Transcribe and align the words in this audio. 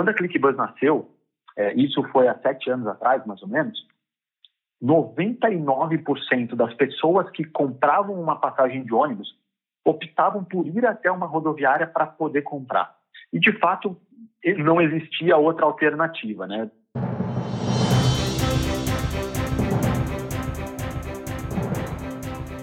quando 0.00 0.08
a 0.08 0.14
ClickBus 0.14 0.56
nasceu, 0.56 1.10
é, 1.58 1.74
isso 1.74 2.02
foi 2.04 2.26
há 2.26 2.34
sete 2.38 2.70
anos 2.70 2.86
atrás, 2.86 3.22
mais 3.26 3.42
ou 3.42 3.48
menos, 3.48 3.78
99% 4.82 6.54
das 6.54 6.72
pessoas 6.72 7.28
que 7.32 7.44
compravam 7.44 8.18
uma 8.18 8.36
passagem 8.36 8.82
de 8.82 8.94
ônibus 8.94 9.28
optavam 9.84 10.42
por 10.42 10.66
ir 10.66 10.86
até 10.86 11.12
uma 11.12 11.26
rodoviária 11.26 11.86
para 11.86 12.06
poder 12.06 12.40
comprar. 12.40 12.96
E, 13.30 13.38
de 13.38 13.52
fato, 13.58 13.94
não 14.64 14.80
existia 14.80 15.36
outra 15.36 15.66
alternativa, 15.66 16.46
né? 16.46 16.70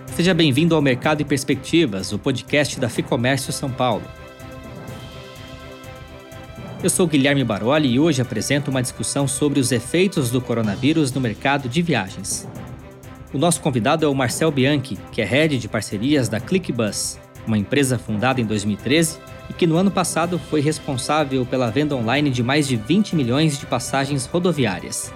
Seja 0.08 0.34
bem-vindo 0.34 0.74
ao 0.74 0.82
Mercado 0.82 1.22
e 1.22 1.26
Perspectivas, 1.26 2.12
o 2.12 2.18
podcast 2.18 2.80
da 2.80 2.90
Ficomércio 2.90 3.54
São 3.54 3.72
Paulo. 3.72 4.27
Eu 6.84 6.91
sou 6.91 7.07
Guilherme 7.07 7.44
Baroli 7.44 7.89
e 7.89 8.00
hoje 8.00 8.21
apresento 8.21 8.70
uma 8.70 8.84
discussão 8.84 9.27
sobre 9.27 9.59
os 9.59 9.72
efeitos 9.72 10.30
do 10.30 10.40
coronavírus 10.40 11.12
no 11.12 11.20
mercado 11.20 11.67
de 11.67 11.81
viagens. 11.81 12.48
O 13.34 13.38
nosso 13.40 13.62
convidado 13.62 14.05
é 14.05 14.08
o 14.08 14.13
Marcel 14.13 14.52
Bianchi, 14.52 14.95
que 15.12 15.20
é 15.20 15.26
head 15.26 15.58
de 15.58 15.67
parcerias 15.67 16.30
da 16.30 16.40
ClickBus, 16.40 17.17
uma 17.48 17.58
empresa 17.58 17.98
fundada 17.98 18.40
em 18.40 18.45
2013 18.45 19.17
e 19.50 19.53
que 19.53 19.66
no 19.66 19.76
ano 19.76 19.90
passado 19.90 20.38
foi 20.38 20.62
responsável 20.62 21.44
pela 21.48 21.72
venda 21.72 21.95
online 21.95 22.30
de 22.30 22.44
mais 22.44 22.67
de 22.67 22.76
20 22.76 23.16
milhões 23.16 23.58
de 23.58 23.66
passagens 23.66 24.28
rodoviárias. 24.28 25.12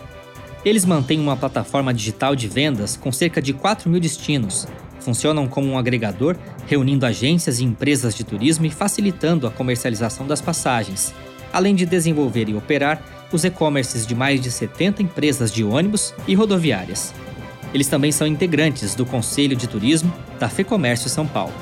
Eles 0.66 0.84
mantêm 0.84 1.20
uma 1.20 1.38
plataforma 1.38 1.94
digital 1.94 2.36
de 2.36 2.48
vendas 2.48 2.98
com 2.98 3.12
cerca 3.12 3.40
de 3.40 3.54
4 3.54 3.88
mil 3.88 4.00
destinos. 4.00 4.68
Funcionam 5.00 5.48
como 5.48 5.68
um 5.68 5.78
agregador, 5.78 6.36
reunindo 6.68 7.06
agências 7.06 7.60
e 7.60 7.64
empresas 7.64 8.16
de 8.16 8.24
turismo 8.24 8.66
e 8.66 8.72
facilitando 8.72 9.46
a 9.46 9.52
comercialização 9.52 10.26
das 10.28 10.42
passagens, 10.42 11.14
além 11.54 11.76
de 11.76 11.86
desenvolver 11.86 12.50
e 12.50 12.56
operar 12.56 13.02
os 13.32 13.44
e-commerces 13.44 14.06
de 14.06 14.14
mais 14.14 14.42
de 14.42 14.52
70 14.52 15.02
empresas 15.04 15.52
de 15.52 15.64
ônibus 15.64 16.14
e 16.28 16.36
rodoviárias. 16.36 17.14
Eles 17.74 17.88
também 17.88 18.12
são 18.12 18.28
integrantes 18.28 18.96
do 18.96 19.06
Conselho 19.06 19.56
de 19.56 19.68
Turismo 19.68 20.14
da 20.40 20.50
FEComércio 20.50 21.10
São 21.10 21.26
Paulo. 21.26 21.54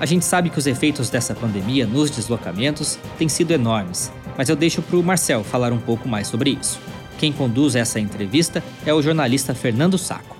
A 0.00 0.06
gente 0.06 0.24
sabe 0.24 0.50
que 0.50 0.58
os 0.58 0.66
efeitos 0.66 1.10
dessa 1.10 1.34
pandemia 1.34 1.86
nos 1.86 2.10
deslocamentos 2.10 2.96
têm 3.18 3.28
sido 3.28 3.52
enormes, 3.52 4.12
mas 4.36 4.48
eu 4.48 4.56
deixo 4.56 4.82
para 4.82 4.96
o 4.96 5.02
Marcel 5.02 5.44
falar 5.44 5.72
um 5.72 5.80
pouco 5.80 6.08
mais 6.08 6.26
sobre 6.26 6.50
isso. 6.50 6.80
Quem 7.18 7.32
conduz 7.32 7.76
essa 7.76 8.00
entrevista 8.00 8.62
é 8.84 8.92
o 8.92 9.00
jornalista 9.00 9.54
Fernando 9.54 9.96
Saco. 9.96 10.36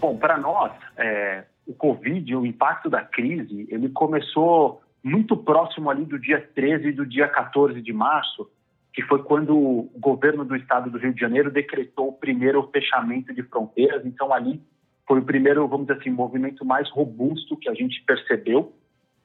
Bom, 0.00 0.16
para 0.16 0.36
nós, 0.36 0.72
é, 0.96 1.44
o 1.66 1.72
Covid, 1.72 2.36
o 2.36 2.46
impacto 2.46 2.90
da 2.90 3.02
crise, 3.02 3.66
ele 3.70 3.88
começou 3.88 4.82
muito 5.02 5.36
próximo 5.36 5.90
ali 5.90 6.04
do 6.04 6.18
dia 6.18 6.40
13 6.54 6.88
e 6.88 6.92
do 6.92 7.06
dia 7.06 7.28
14 7.28 7.80
de 7.80 7.92
março, 7.92 8.50
que 8.92 9.02
foi 9.02 9.22
quando 9.22 9.56
o 9.56 9.90
governo 9.96 10.44
do 10.44 10.56
estado 10.56 10.90
do 10.90 10.98
Rio 10.98 11.14
de 11.14 11.20
Janeiro 11.20 11.50
decretou 11.50 12.08
o 12.08 12.12
primeiro 12.12 12.68
fechamento 12.72 13.32
de 13.32 13.42
fronteiras. 13.42 14.04
Então, 14.04 14.32
ali 14.32 14.60
foi 15.06 15.20
o 15.20 15.24
primeiro, 15.24 15.66
vamos 15.68 15.86
dizer 15.86 16.00
assim, 16.00 16.10
movimento 16.10 16.64
mais 16.64 16.90
robusto 16.90 17.56
que 17.56 17.68
a 17.68 17.74
gente 17.74 18.02
percebeu. 18.04 18.72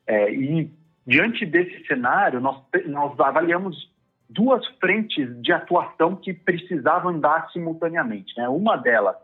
É, 0.06 0.32
e, 0.32 0.72
diante 1.06 1.46
desse 1.46 1.86
cenário, 1.88 2.40
nós, 2.40 2.62
nós 2.86 3.20
avaliamos 3.20 3.92
duas 4.30 4.66
frentes 4.80 5.30
de 5.42 5.52
atuação 5.52 6.16
que 6.16 6.34
precisavam 6.34 7.12
andar 7.12 7.50
simultaneamente. 7.52 8.34
Né? 8.38 8.48
Uma 8.48 8.78
delas 8.78 9.16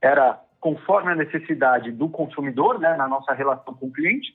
era 0.00 0.40
conforme 0.60 1.10
a 1.10 1.16
necessidade 1.16 1.90
do 1.90 2.08
consumidor, 2.08 2.78
né, 2.78 2.96
na 2.96 3.08
nossa 3.08 3.32
relação 3.32 3.74
com 3.74 3.86
o 3.86 3.92
cliente, 3.92 4.32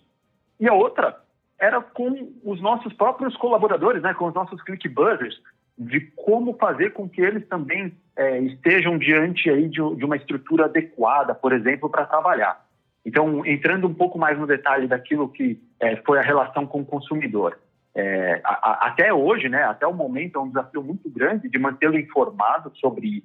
e 0.59 0.67
a 0.67 0.73
outra 0.73 1.17
era 1.59 1.81
com 1.81 2.31
os 2.43 2.61
nossos 2.61 2.93
próprios 2.93 3.35
colaboradores, 3.37 4.01
né, 4.01 4.13
com 4.13 4.27
os 4.27 4.33
nossos 4.33 4.61
click 4.63 4.87
buzzers, 4.87 5.41
de 5.77 6.01
como 6.15 6.53
fazer 6.57 6.91
com 6.91 7.07
que 7.07 7.21
eles 7.21 7.47
também 7.47 7.93
é, 8.15 8.39
estejam 8.39 8.97
diante 8.97 9.49
aí 9.49 9.67
de, 9.67 9.95
de, 9.95 10.05
uma 10.05 10.15
estrutura 10.15 10.65
adequada, 10.65 11.35
por 11.35 11.53
exemplo, 11.53 11.89
para 11.89 12.05
trabalhar. 12.05 12.65
Então, 13.05 13.45
entrando 13.45 13.87
um 13.87 13.93
pouco 13.93 14.17
mais 14.17 14.37
no 14.37 14.47
detalhe 14.47 14.87
daquilo 14.87 15.29
que 15.29 15.61
é, 15.79 15.95
foi 15.97 16.19
a 16.19 16.23
relação 16.23 16.65
com 16.65 16.81
o 16.81 16.85
consumidor. 16.85 17.59
É, 17.95 18.41
a, 18.43 18.71
a, 18.71 18.87
até 18.87 19.13
hoje, 19.13 19.49
né, 19.49 19.63
até 19.63 19.85
o 19.87 19.93
momento, 19.93 20.37
é 20.37 20.41
um 20.41 20.49
desafio 20.49 20.83
muito 20.83 21.09
grande 21.09 21.47
de 21.47 21.57
mantê-lo 21.57 21.97
informado 21.97 22.71
sobre 22.75 23.23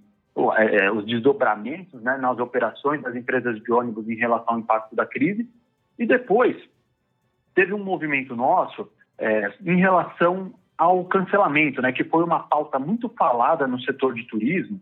é, 0.56 0.84
é, 0.84 0.90
os 0.90 1.04
desdobramentos 1.04 2.02
né, 2.02 2.16
nas 2.16 2.38
operações 2.38 3.02
das 3.02 3.14
empresas 3.14 3.60
de 3.60 3.72
ônibus 3.72 4.08
em 4.08 4.14
relação 4.14 4.54
ao 4.54 4.60
impacto 4.60 4.96
da 4.96 5.04
crise. 5.04 5.46
E 5.98 6.06
depois, 6.06 6.56
teve 7.54 7.72
um 7.72 7.82
movimento 7.82 8.34
nosso 8.34 8.90
é, 9.18 9.52
em 9.64 9.76
relação 9.76 10.52
ao 10.76 11.04
cancelamento, 11.04 11.80
né, 11.80 11.92
que 11.92 12.04
foi 12.04 12.24
uma 12.24 12.40
pauta 12.40 12.78
muito 12.78 13.08
falada 13.10 13.66
no 13.66 13.80
setor 13.82 14.14
de 14.14 14.24
turismo, 14.26 14.80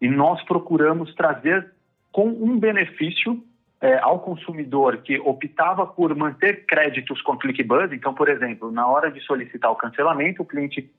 e 0.00 0.08
nós 0.08 0.42
procuramos 0.44 1.14
trazer 1.14 1.72
com 2.12 2.28
um 2.28 2.58
benefício 2.58 3.42
é, 3.80 3.98
ao 3.98 4.20
consumidor 4.20 4.98
que 4.98 5.18
optava 5.18 5.86
por 5.86 6.14
manter 6.14 6.66
créditos 6.66 7.20
com 7.22 7.36
ClickBuzz. 7.36 7.92
Então, 7.92 8.14
por 8.14 8.28
exemplo, 8.28 8.70
na 8.70 8.86
hora 8.86 9.10
de 9.10 9.20
solicitar 9.20 9.70
o 9.70 9.76
cancelamento, 9.76 10.42
o 10.42 10.46
cliente 10.46 10.90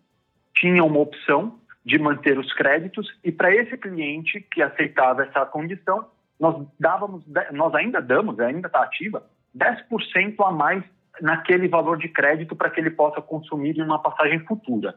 tinha 0.56 0.84
uma 0.84 1.00
opção 1.00 1.60
de 1.86 1.98
manter 1.98 2.38
os 2.38 2.52
créditos 2.54 3.08
e 3.24 3.32
para 3.32 3.54
esse 3.56 3.78
cliente 3.78 4.42
que 4.52 4.62
aceitava 4.62 5.24
essa 5.24 5.46
condição, 5.46 6.06
nós 6.40 6.68
dávamos, 6.80 7.24
nós 7.52 7.74
ainda 7.74 8.02
damos, 8.02 8.40
ainda 8.40 8.68
está 8.68 8.84
ativa, 8.84 9.24
10% 9.56 10.36
a 10.46 10.52
mais 10.52 10.84
naquele 11.20 11.68
valor 11.68 11.98
de 11.98 12.08
crédito 12.08 12.56
para 12.56 12.70
que 12.70 12.80
ele 12.80 12.92
possa 12.92 13.22
consumir 13.22 13.78
em 13.78 13.84
uma 13.84 14.00
passagem 14.00 14.40
futura. 14.42 14.96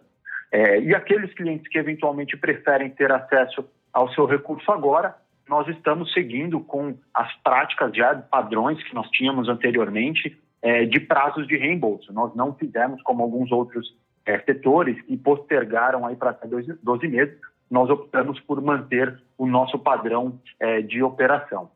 É, 0.52 0.80
e 0.80 0.94
aqueles 0.94 1.32
clientes 1.34 1.66
que 1.68 1.78
eventualmente 1.78 2.36
preferem 2.36 2.90
ter 2.90 3.10
acesso 3.10 3.68
ao 3.92 4.08
seu 4.12 4.26
recurso 4.26 4.70
agora, 4.70 5.16
nós 5.48 5.66
estamos 5.68 6.12
seguindo 6.12 6.60
com 6.60 6.96
as 7.12 7.34
práticas 7.42 7.94
já 7.94 8.14
padrões 8.14 8.82
que 8.84 8.94
nós 8.94 9.08
tínhamos 9.10 9.48
anteriormente 9.48 10.38
é, 10.62 10.84
de 10.84 11.00
prazos 11.00 11.46
de 11.46 11.56
reembolso. 11.56 12.12
Nós 12.12 12.34
não 12.34 12.54
fizemos 12.54 13.02
como 13.02 13.22
alguns 13.22 13.52
outros 13.52 13.94
é, 14.24 14.38
setores 14.40 15.00
que 15.02 15.16
postergaram 15.16 16.06
aí 16.06 16.16
para 16.16 16.30
até 16.30 16.46
12 16.46 17.08
meses, 17.08 17.38
nós 17.70 17.90
optamos 17.90 18.40
por 18.40 18.60
manter 18.62 19.20
o 19.36 19.46
nosso 19.46 19.78
padrão 19.78 20.40
é, 20.60 20.80
de 20.80 21.02
operação. 21.02 21.70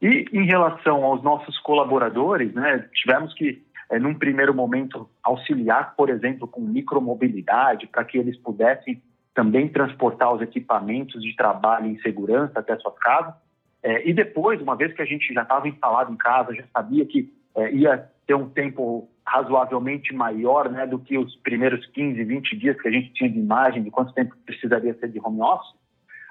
E 0.00 0.26
em 0.32 0.44
relação 0.44 1.04
aos 1.04 1.22
nossos 1.22 1.58
colaboradores, 1.60 2.52
né, 2.52 2.88
tivemos 2.94 3.34
que 3.34 3.64
é, 3.90 3.98
num 3.98 4.14
primeiro 4.14 4.54
momento, 4.54 5.08
auxiliar, 5.22 5.94
por 5.96 6.10
exemplo, 6.10 6.46
com 6.46 6.60
micromobilidade, 6.60 7.86
para 7.86 8.04
que 8.04 8.18
eles 8.18 8.36
pudessem 8.36 9.02
também 9.34 9.68
transportar 9.68 10.32
os 10.34 10.42
equipamentos 10.42 11.22
de 11.22 11.34
trabalho 11.34 11.86
em 11.86 11.98
segurança 12.00 12.58
até 12.58 12.76
suas 12.78 12.98
casas. 12.98 13.34
É, 13.82 14.08
e 14.08 14.12
depois, 14.12 14.60
uma 14.60 14.76
vez 14.76 14.92
que 14.92 15.00
a 15.00 15.06
gente 15.06 15.32
já 15.32 15.42
estava 15.42 15.68
instalado 15.68 16.12
em 16.12 16.16
casa, 16.16 16.54
já 16.54 16.64
sabia 16.72 17.06
que 17.06 17.32
é, 17.54 17.72
ia 17.72 18.10
ter 18.26 18.34
um 18.34 18.48
tempo 18.48 19.08
razoavelmente 19.26 20.14
maior 20.14 20.70
né, 20.70 20.86
do 20.86 20.98
que 20.98 21.16
os 21.16 21.36
primeiros 21.36 21.86
15, 21.86 22.22
20 22.24 22.56
dias 22.56 22.80
que 22.80 22.88
a 22.88 22.90
gente 22.90 23.12
tinha 23.12 23.30
de 23.30 23.38
imagem, 23.38 23.82
de 23.82 23.90
quanto 23.90 24.12
tempo 24.12 24.34
precisaria 24.44 24.94
ser 24.94 25.08
de 25.08 25.20
home 25.20 25.40
office, 25.40 25.74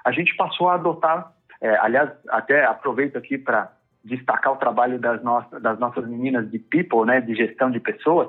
a 0.04 0.12
gente 0.12 0.34
passou 0.36 0.68
a 0.68 0.74
adotar, 0.74 1.32
é, 1.60 1.76
aliás, 1.78 2.10
até 2.28 2.64
aproveito 2.64 3.16
aqui 3.16 3.36
para 3.36 3.72
destacar 4.04 4.52
o 4.52 4.56
trabalho 4.56 4.98
das, 4.98 5.22
nossas, 5.22 5.60
das 5.62 5.78
nossas 5.78 6.06
meninas 6.06 6.50
de 6.50 6.58
people, 6.58 7.04
né, 7.04 7.20
de 7.20 7.34
gestão 7.34 7.70
de 7.70 7.80
pessoas, 7.80 8.28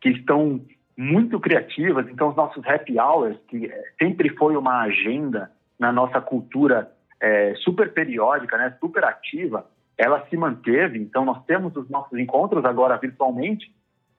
que 0.00 0.10
estão 0.10 0.60
muito 0.96 1.38
criativas. 1.38 2.08
Então, 2.08 2.30
os 2.30 2.36
nossos 2.36 2.66
happy 2.66 2.98
hours, 2.98 3.36
que 3.48 3.66
é, 3.66 3.84
sempre 4.00 4.30
foi 4.30 4.56
uma 4.56 4.82
agenda 4.82 5.50
na 5.78 5.92
nossa 5.92 6.20
cultura 6.20 6.90
é, 7.20 7.54
super 7.56 7.92
periódica, 7.92 8.56
né, 8.56 8.76
super 8.80 9.04
ativa, 9.04 9.66
ela 9.96 10.24
se 10.28 10.36
manteve. 10.36 10.98
Então, 10.98 11.24
nós 11.24 11.44
temos 11.44 11.76
os 11.76 11.88
nossos 11.88 12.18
encontros 12.18 12.64
agora 12.64 12.96
virtualmente, 12.96 13.72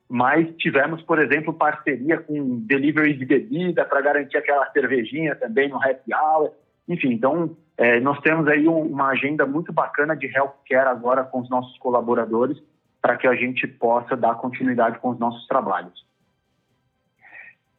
mas 0.07 0.47
tivemos, 0.57 1.01
por 1.03 1.19
exemplo, 1.19 1.53
parceria 1.53 2.17
com 2.17 2.59
delivery 2.61 3.13
de 3.13 3.25
bebida 3.25 3.85
para 3.85 4.01
garantir 4.01 4.37
aquela 4.37 4.69
cervejinha 4.71 5.35
também 5.35 5.69
no 5.69 5.77
happy 5.77 6.13
hour. 6.13 6.51
Enfim, 6.89 7.13
então 7.13 7.55
é, 7.77 7.99
nós 7.99 8.19
temos 8.21 8.47
aí 8.47 8.67
uma 8.67 9.09
agenda 9.09 9.45
muito 9.45 9.71
bacana 9.71 10.15
de 10.15 10.25
healthcare 10.25 10.89
agora 10.89 11.23
com 11.23 11.39
os 11.39 11.49
nossos 11.49 11.77
colaboradores 11.77 12.57
para 12.99 13.15
que 13.15 13.27
a 13.27 13.35
gente 13.35 13.67
possa 13.67 14.17
dar 14.17 14.35
continuidade 14.35 14.97
com 14.97 15.09
os 15.09 15.19
nossos 15.19 15.45
trabalhos. 15.47 16.03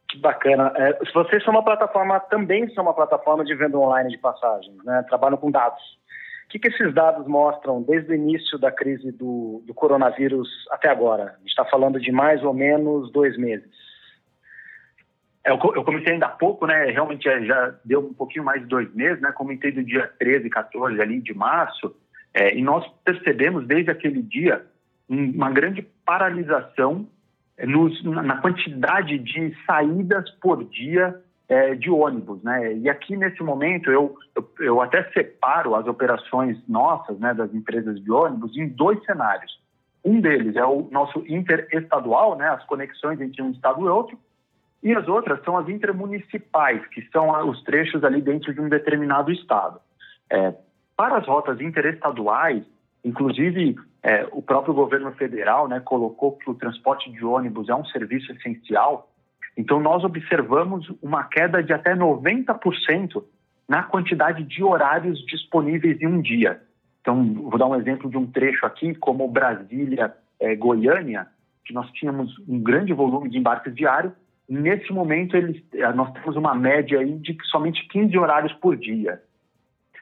Que 0.09 0.17
bacana. 0.17 0.73
É, 0.77 0.97
vocês 1.13 1.43
são 1.43 1.53
uma 1.53 1.63
plataforma, 1.63 2.19
também 2.21 2.69
são 2.73 2.83
uma 2.83 2.93
plataforma 2.93 3.43
de 3.43 3.53
venda 3.53 3.77
online 3.77 4.09
de 4.09 4.17
passagens, 4.17 4.75
né? 4.83 5.05
trabalham 5.07 5.37
com 5.37 5.51
dados. 5.51 5.83
O 6.45 6.49
que, 6.49 6.59
que 6.59 6.69
esses 6.69 6.93
dados 6.93 7.27
mostram 7.27 7.81
desde 7.81 8.11
o 8.11 8.15
início 8.15 8.57
da 8.57 8.71
crise 8.71 9.11
do, 9.11 9.61
do 9.65 9.73
coronavírus 9.73 10.49
até 10.71 10.89
agora? 10.89 11.35
A 11.35 11.39
gente 11.39 11.49
está 11.49 11.65
falando 11.65 11.99
de 11.99 12.11
mais 12.11 12.43
ou 12.43 12.53
menos 12.53 13.11
dois 13.11 13.37
meses. 13.37 13.69
É, 15.43 15.51
eu, 15.51 15.57
comecei 15.57 16.13
ainda 16.13 16.27
há 16.27 16.29
pouco, 16.29 16.67
né? 16.67 16.85
Realmente 16.85 17.27
é, 17.27 17.43
já 17.43 17.75
deu 17.83 17.99
um 17.99 18.13
pouquinho 18.13 18.45
mais 18.45 18.61
de 18.61 18.67
dois 18.67 18.93
meses, 18.93 19.21
né? 19.21 19.31
Comentei 19.31 19.71
do 19.71 19.83
dia 19.83 20.11
13, 20.19 20.49
14 20.49 21.01
ali 21.01 21.19
de 21.19 21.33
março, 21.33 21.95
é, 22.33 22.55
e 22.55 22.61
nós 22.61 22.85
percebemos 23.03 23.65
desde 23.67 23.91
aquele 23.91 24.21
dia 24.21 24.65
uma 25.09 25.51
grande 25.51 25.81
paralisação 26.05 27.07
é, 27.57 27.65
nos, 27.65 28.01
na 28.03 28.37
quantidade 28.37 29.17
de 29.17 29.53
saídas 29.65 30.29
por 30.41 30.63
dia 30.63 31.19
é, 31.49 31.75
de 31.75 31.89
ônibus, 31.89 32.41
né? 32.43 32.75
E 32.75 32.89
aqui 32.89 33.17
nesse 33.17 33.43
momento 33.43 33.91
eu, 33.91 34.15
eu, 34.35 34.51
eu, 34.59 34.81
até 34.81 35.03
separo 35.11 35.75
as 35.75 35.85
operações 35.85 36.57
nossas, 36.67 37.19
né, 37.19 37.33
das 37.33 37.53
empresas 37.53 38.01
de 38.01 38.09
ônibus 38.09 38.55
em 38.55 38.69
dois 38.69 39.03
cenários. 39.03 39.59
Um 40.03 40.21
deles 40.21 40.55
é 40.55 40.65
o 40.65 40.87
nosso 40.89 41.23
interestadual, 41.27 42.37
né, 42.37 42.47
as 42.47 42.63
conexões 42.65 43.19
entre 43.19 43.41
um 43.41 43.51
estado 43.51 43.81
e 43.81 43.89
outro, 43.89 44.17
e 44.83 44.93
as 44.93 45.07
outras 45.07 45.43
são 45.43 45.57
as 45.57 45.69
intermunicipais, 45.69 46.85
que 46.87 47.07
são 47.11 47.29
os 47.49 47.63
trechos 47.63 48.03
ali 48.03 48.21
dentro 48.21 48.53
de 48.53 48.59
um 48.59 48.69
determinado 48.69 49.31
estado. 49.31 49.79
É, 50.29 50.53
para 50.95 51.17
as 51.17 51.27
rotas 51.27 51.59
interestaduais, 51.61 52.63
inclusive 53.03 53.75
é, 54.01 54.27
o 54.31 54.41
próprio 54.41 54.73
governo 54.73 55.11
federal, 55.13 55.67
né, 55.67 55.79
colocou 55.79 56.37
que 56.37 56.49
o 56.49 56.55
transporte 56.55 57.11
de 57.11 57.23
ônibus 57.23 57.69
é 57.69 57.75
um 57.75 57.85
serviço 57.85 58.31
essencial 58.31 59.11
então, 59.57 59.79
nós 59.79 60.03
observamos 60.03 60.91
uma 61.01 61.23
queda 61.23 61.61
de 61.61 61.73
até 61.73 61.95
90% 61.95 63.23
na 63.67 63.83
quantidade 63.83 64.43
de 64.43 64.63
horários 64.63 65.23
disponíveis 65.25 66.01
em 66.01 66.07
um 66.07 66.21
dia. 66.21 66.61
Então, 67.01 67.33
vou 67.33 67.57
dar 67.57 67.67
um 67.67 67.75
exemplo 67.75 68.09
de 68.09 68.17
um 68.17 68.25
trecho 68.25 68.65
aqui, 68.65 68.95
como 68.95 69.27
Brasília-Goiânia, 69.27 71.27
que 71.65 71.73
nós 71.73 71.89
tínhamos 71.91 72.37
um 72.47 72.59
grande 72.59 72.93
volume 72.93 73.29
de 73.29 73.37
embarques 73.37 73.73
diários. 73.75 74.13
Nesse 74.51 74.91
momento, 74.91 75.37
eles, 75.37 75.63
eh, 75.73 75.93
nós 75.93 76.11
temos 76.11 76.35
uma 76.35 76.53
média 76.53 76.99
aí 76.99 77.17
de 77.19 77.37
somente 77.45 77.87
15 77.87 78.17
horários 78.17 78.51
por 78.55 78.75
dia. 78.75 79.21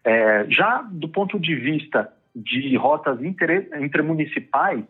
É, 0.04 0.46
já 0.50 0.82
do 0.82 1.08
ponto 1.08 1.40
de 1.40 1.54
vista 1.54 2.12
de 2.36 2.76
rotas 2.76 3.22
inter, 3.22 3.70
intermunicipais, 3.80 4.84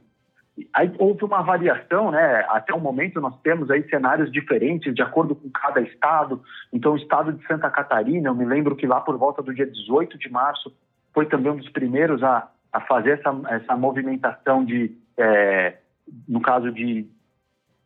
Aí 0.74 0.92
houve 0.98 1.24
uma 1.24 1.42
variação, 1.42 2.12
né? 2.12 2.46
Até 2.50 2.74
o 2.74 2.80
momento 2.80 3.22
nós 3.22 3.34
temos 3.42 3.72
aí 3.72 3.88
cenários 3.90 4.30
diferentes 4.30 4.94
de 4.94 5.02
acordo 5.02 5.34
com 5.34 5.50
cada 5.50 5.80
estado. 5.80 6.42
Então, 6.74 6.94
o 6.94 6.98
estado 6.98 7.32
de 7.32 7.46
Santa 7.48 7.70
Catarina, 7.70 8.28
eu 8.28 8.36
me 8.36 8.44
lembro 8.44 8.76
que 8.76 8.86
lá 8.86 9.00
por 9.00 9.18
volta 9.18 9.42
do 9.42 9.54
dia 9.54 9.66
18 9.66 10.18
de 10.18 10.30
março 10.30 10.74
foi 11.14 11.26
também 11.28 11.52
um 11.52 11.58
dos 11.58 11.70
primeiros 11.70 12.22
a, 12.24 12.50
a 12.74 12.82
fazer 12.82 13.20
essa, 13.20 13.34
essa 13.50 13.78
movimentação 13.78 14.66
de, 14.66 14.98
é, 15.18 15.78
no 16.28 16.42
caso 16.42 16.74
de 16.74 17.08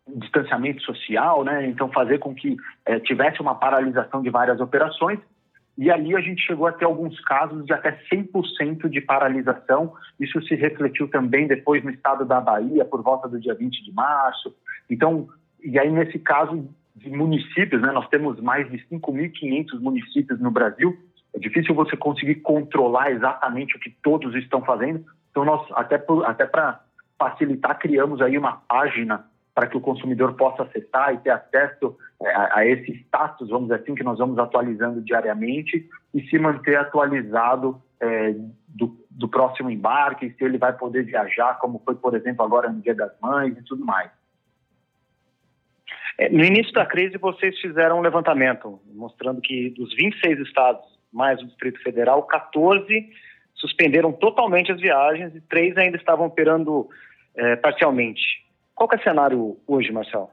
distanciamento 0.07 0.81
social, 0.83 1.43
né? 1.43 1.65
Então, 1.67 1.91
fazer 1.91 2.19
com 2.19 2.35
que 2.35 2.57
é, 2.85 2.99
tivesse 2.99 3.41
uma 3.41 3.55
paralisação 3.55 4.21
de 4.21 4.29
várias 4.29 4.59
operações. 4.59 5.19
E 5.77 5.89
ali 5.89 6.15
a 6.15 6.19
gente 6.19 6.45
chegou 6.45 6.67
a 6.67 6.71
ter 6.71 6.85
alguns 6.85 7.19
casos 7.21 7.65
de 7.65 7.73
até 7.73 7.97
100% 8.11 8.87
de 8.89 9.01
paralisação. 9.01 9.93
Isso 10.19 10.39
se 10.43 10.53
refletiu 10.55 11.07
também 11.07 11.47
depois 11.47 11.83
no 11.83 11.89
estado 11.89 12.25
da 12.25 12.39
Bahia, 12.39 12.85
por 12.85 13.01
volta 13.01 13.27
do 13.27 13.39
dia 13.39 13.55
20 13.55 13.83
de 13.83 13.91
março. 13.91 14.53
Então, 14.89 15.27
e 15.63 15.79
aí 15.79 15.89
nesse 15.89 16.19
caso 16.19 16.69
de 16.95 17.09
municípios, 17.09 17.81
né, 17.81 17.91
nós 17.91 18.07
temos 18.09 18.39
mais 18.39 18.69
de 18.69 18.77
5.500 18.87 19.79
municípios 19.79 20.39
no 20.39 20.51
Brasil. 20.51 20.95
É 21.33 21.39
difícil 21.39 21.73
você 21.73 21.97
conseguir 21.97 22.35
controlar 22.35 23.11
exatamente 23.11 23.75
o 23.75 23.79
que 23.79 23.89
todos 24.03 24.35
estão 24.35 24.61
fazendo. 24.61 25.03
Então, 25.31 25.43
nós, 25.43 25.65
até, 25.71 25.95
até 26.25 26.45
para 26.45 26.81
facilitar, 27.17 27.79
criamos 27.79 28.21
aí 28.21 28.37
uma 28.37 28.57
página 28.67 29.25
para 29.53 29.67
que 29.67 29.77
o 29.77 29.81
consumidor 29.81 30.33
possa 30.33 30.63
acessar 30.63 31.13
e 31.13 31.19
ter 31.19 31.29
acesso 31.29 31.95
é, 32.21 32.33
a, 32.33 32.57
a, 32.57 32.67
esse 32.67 32.91
status, 33.03 33.49
vamos 33.49 33.69
dizer 33.69 33.81
assim, 33.81 33.95
que 33.95 34.03
nós 34.03 34.17
vamos 34.17 34.37
atualizando 34.39 35.01
diariamente 35.01 35.87
e 36.13 36.21
se 36.27 36.39
manter 36.39 36.75
atualizado 36.75 37.81
é, 37.99 38.33
do, 38.67 38.97
do, 39.09 39.27
próximo 39.27 39.69
embarque, 39.69 40.33
se 40.37 40.43
ele 40.43 40.57
vai 40.57 40.73
poder 40.73 41.03
viajar, 41.03 41.59
como 41.59 41.81
foi, 41.85 41.95
por 41.95 42.15
exemplo, 42.15 42.43
agora 42.43 42.69
no 42.69 42.81
Dia 42.81 42.95
das 42.95 43.11
Mães 43.21 43.55
e 43.57 43.63
tudo 43.63 43.85
mais. 43.85 44.09
É, 46.17 46.29
no 46.29 46.43
início 46.43 46.73
da 46.73 46.85
crise, 46.85 47.17
vocês 47.17 47.57
fizeram 47.59 47.99
um 47.99 48.01
levantamento 48.01 48.79
mostrando 48.93 49.39
que 49.39 49.69
dos 49.71 49.93
26 49.95 50.39
estados, 50.39 50.83
mais 51.11 51.39
o 51.41 51.45
Distrito 51.45 51.81
Federal, 51.81 52.23
14 52.23 53.09
suspenderam 53.55 54.11
totalmente 54.11 54.71
as 54.71 54.81
viagens 54.81 55.35
e 55.35 55.41
três 55.41 55.77
ainda 55.77 55.97
estavam 55.97 56.25
operando 56.25 56.89
é, 57.35 57.55
parcialmente. 57.55 58.42
Qual 58.75 58.89
é 58.91 58.95
o 58.95 59.03
cenário 59.03 59.57
hoje, 59.67 59.91
Marcelo? 59.91 60.29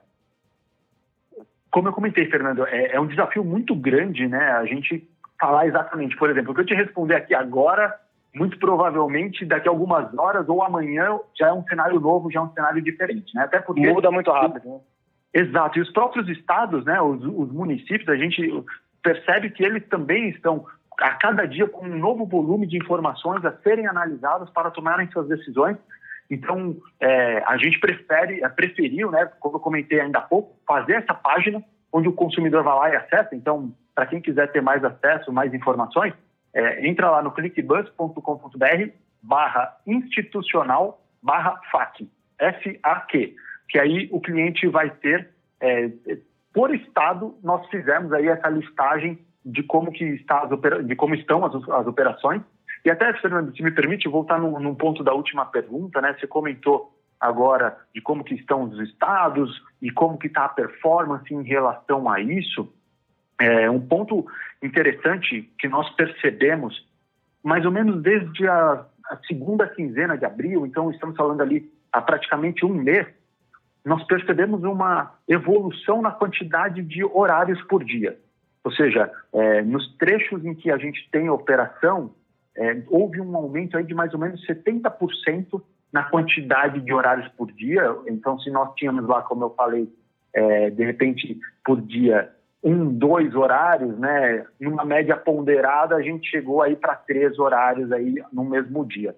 Como 1.70 1.88
eu 1.88 1.92
comentei, 1.92 2.26
Fernando, 2.26 2.66
é, 2.66 2.94
é, 2.94 3.00
um 3.00 3.06
desafio 3.06 3.44
muito 3.44 3.74
grande, 3.74 4.26
né? 4.26 4.52
A 4.52 4.64
gente 4.64 5.08
falar 5.40 5.66
exatamente, 5.66 6.16
por 6.16 6.28
exemplo, 6.30 6.52
o 6.52 6.54
que 6.54 6.60
eu 6.62 6.66
te 6.66 6.74
responder 6.74 7.14
aqui 7.14 7.34
agora, 7.34 7.94
muito 8.34 8.58
provavelmente 8.58 9.44
daqui 9.44 9.68
a 9.68 9.70
algumas 9.70 10.12
horas 10.18 10.48
ou 10.48 10.62
amanhã 10.62 11.18
já 11.38 11.48
é 11.48 11.52
um 11.52 11.64
cenário 11.64 12.00
novo, 12.00 12.30
já 12.30 12.40
é 12.40 12.42
um 12.42 12.52
cenário 12.52 12.82
diferente, 12.82 13.34
né? 13.34 13.44
Até 13.44 13.60
porque 13.60 13.88
muda 13.88 14.10
muito 14.10 14.30
rápido. 14.30 14.68
Né? 14.68 14.80
Exato. 15.32 15.78
E 15.78 15.82
os 15.82 15.90
próprios 15.92 16.28
estados, 16.28 16.84
né? 16.84 17.00
Os, 17.00 17.22
os 17.22 17.52
municípios, 17.52 18.08
a 18.08 18.16
gente 18.16 18.64
percebe 19.02 19.50
que 19.50 19.64
eles 19.64 19.86
também 19.88 20.30
estão 20.30 20.66
a 20.98 21.14
cada 21.14 21.46
dia 21.46 21.66
com 21.66 21.86
um 21.86 21.98
novo 21.98 22.26
volume 22.26 22.66
de 22.66 22.76
informações 22.76 23.44
a 23.44 23.52
serem 23.58 23.86
analisadas 23.86 24.50
para 24.50 24.70
tomarem 24.70 25.10
suas 25.10 25.28
decisões 25.28 25.76
então, 26.30 26.76
é, 27.00 27.42
a 27.44 27.56
gente 27.56 27.80
prefere, 27.80 28.42
é, 28.42 28.48
preferiu, 28.48 29.10
né, 29.10 29.28
como 29.40 29.56
eu 29.56 29.60
comentei 29.60 30.00
ainda 30.00 30.20
há 30.20 30.22
pouco, 30.22 30.56
fazer 30.66 30.94
essa 30.94 31.12
página 31.12 31.62
onde 31.92 32.08
o 32.08 32.12
consumidor 32.12 32.62
vai 32.62 32.74
lá 32.76 32.90
e 32.90 32.96
acessa. 32.96 33.34
Então, 33.34 33.74
para 33.94 34.06
quem 34.06 34.20
quiser 34.20 34.50
ter 34.52 34.62
mais 34.62 34.84
acesso, 34.84 35.32
mais 35.32 35.52
informações, 35.52 36.14
é, 36.54 36.86
entra 36.86 37.10
lá 37.10 37.22
no 37.22 37.32
clickbus.com.br 37.32 38.90
barra 39.22 39.76
institucional 39.86 41.04
barra 41.22 41.60
FAQ, 41.70 42.08
F-A-Q, 42.38 43.34
que 43.68 43.78
aí 43.78 44.08
o 44.10 44.20
cliente 44.20 44.66
vai 44.66 44.88
ter, 44.88 45.28
é, 45.60 45.90
por 46.52 46.74
estado, 46.74 47.36
nós 47.42 47.66
fizemos 47.68 48.12
aí 48.12 48.28
essa 48.28 48.48
listagem 48.48 49.18
de 49.44 49.62
como, 49.62 49.92
que 49.92 50.04
está 50.04 50.46
de 50.82 50.96
como 50.96 51.14
estão 51.14 51.44
as, 51.44 51.54
as 51.68 51.86
operações 51.86 52.42
e 52.84 52.90
até, 52.90 53.12
Fernando, 53.14 53.54
se 53.54 53.62
me 53.62 53.70
permite 53.70 54.08
voltar 54.08 54.38
num, 54.38 54.58
num 54.58 54.74
ponto 54.74 55.04
da 55.04 55.12
última 55.12 55.44
pergunta, 55.44 56.00
né? 56.00 56.16
Você 56.18 56.26
comentou 56.26 56.96
agora 57.20 57.76
de 57.94 58.00
como 58.00 58.24
que 58.24 58.34
estão 58.34 58.62
os 58.62 58.78
estados 58.80 59.62
e 59.82 59.90
como 59.90 60.18
que 60.18 60.26
está 60.26 60.46
a 60.46 60.48
performance 60.48 61.32
em 61.32 61.42
relação 61.42 62.08
a 62.10 62.20
isso. 62.20 62.72
É 63.38 63.70
um 63.70 63.80
ponto 63.80 64.26
interessante 64.62 65.50
que 65.58 65.68
nós 65.68 65.88
percebemos, 65.90 66.86
mais 67.42 67.64
ou 67.64 67.70
menos 67.70 68.02
desde 68.02 68.46
a, 68.48 68.86
a 69.10 69.16
segunda 69.26 69.66
quinzena 69.66 70.16
de 70.16 70.24
abril, 70.24 70.66
então 70.66 70.90
estamos 70.90 71.16
falando 71.16 71.42
ali 71.42 71.70
há 71.92 72.00
praticamente 72.00 72.64
um 72.64 72.72
mês, 72.72 73.06
nós 73.84 74.02
percebemos 74.04 74.62
uma 74.62 75.14
evolução 75.26 76.02
na 76.02 76.10
quantidade 76.10 76.82
de 76.82 77.04
horários 77.04 77.60
por 77.62 77.82
dia. 77.82 78.18
Ou 78.62 78.72
seja, 78.72 79.10
é, 79.32 79.62
nos 79.62 79.96
trechos 79.96 80.44
em 80.44 80.54
que 80.54 80.70
a 80.70 80.76
gente 80.76 81.08
tem 81.10 81.30
operação, 81.30 82.14
é, 82.56 82.82
houve 82.88 83.20
um 83.20 83.36
aumento 83.36 83.76
aí 83.76 83.84
de 83.84 83.94
mais 83.94 84.12
ou 84.12 84.20
menos 84.20 84.44
70% 84.46 85.62
na 85.92 86.04
quantidade 86.04 86.80
de 86.80 86.92
horários 86.92 87.28
por 87.36 87.50
dia. 87.52 87.96
Então, 88.06 88.38
se 88.38 88.50
nós 88.50 88.74
tínhamos 88.74 89.06
lá, 89.06 89.22
como 89.22 89.44
eu 89.44 89.50
falei, 89.50 89.88
é, 90.32 90.70
de 90.70 90.84
repente, 90.84 91.38
por 91.64 91.80
dia, 91.80 92.30
um, 92.62 92.92
dois 92.92 93.34
horários, 93.34 93.98
né? 93.98 94.46
Numa 94.60 94.84
média 94.84 95.16
ponderada, 95.16 95.96
a 95.96 96.02
gente 96.02 96.28
chegou 96.28 96.62
aí 96.62 96.76
para 96.76 96.94
três 96.94 97.38
horários 97.38 97.90
aí 97.90 98.16
no 98.32 98.44
mesmo 98.44 98.84
dia. 98.84 99.16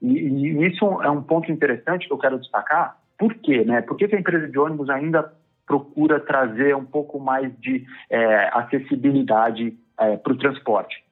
E, 0.00 0.06
e, 0.06 0.66
isso 0.66 0.84
é 1.02 1.10
um 1.10 1.22
ponto 1.22 1.50
interessante 1.50 2.06
que 2.06 2.12
eu 2.12 2.18
quero 2.18 2.38
destacar. 2.38 2.98
Por 3.18 3.34
quê, 3.34 3.64
né? 3.64 3.82
Por 3.82 3.96
que, 3.96 4.08
que 4.08 4.16
a 4.16 4.20
empresa 4.20 4.48
de 4.48 4.58
ônibus 4.58 4.88
ainda 4.88 5.32
procura 5.66 6.20
trazer 6.20 6.76
um 6.76 6.84
pouco 6.84 7.18
mais 7.18 7.52
de 7.58 7.84
é, 8.10 8.50
acessibilidade 8.52 9.76
é, 9.98 10.16
para 10.16 10.32
o 10.32 10.38
transporte? 10.38 11.02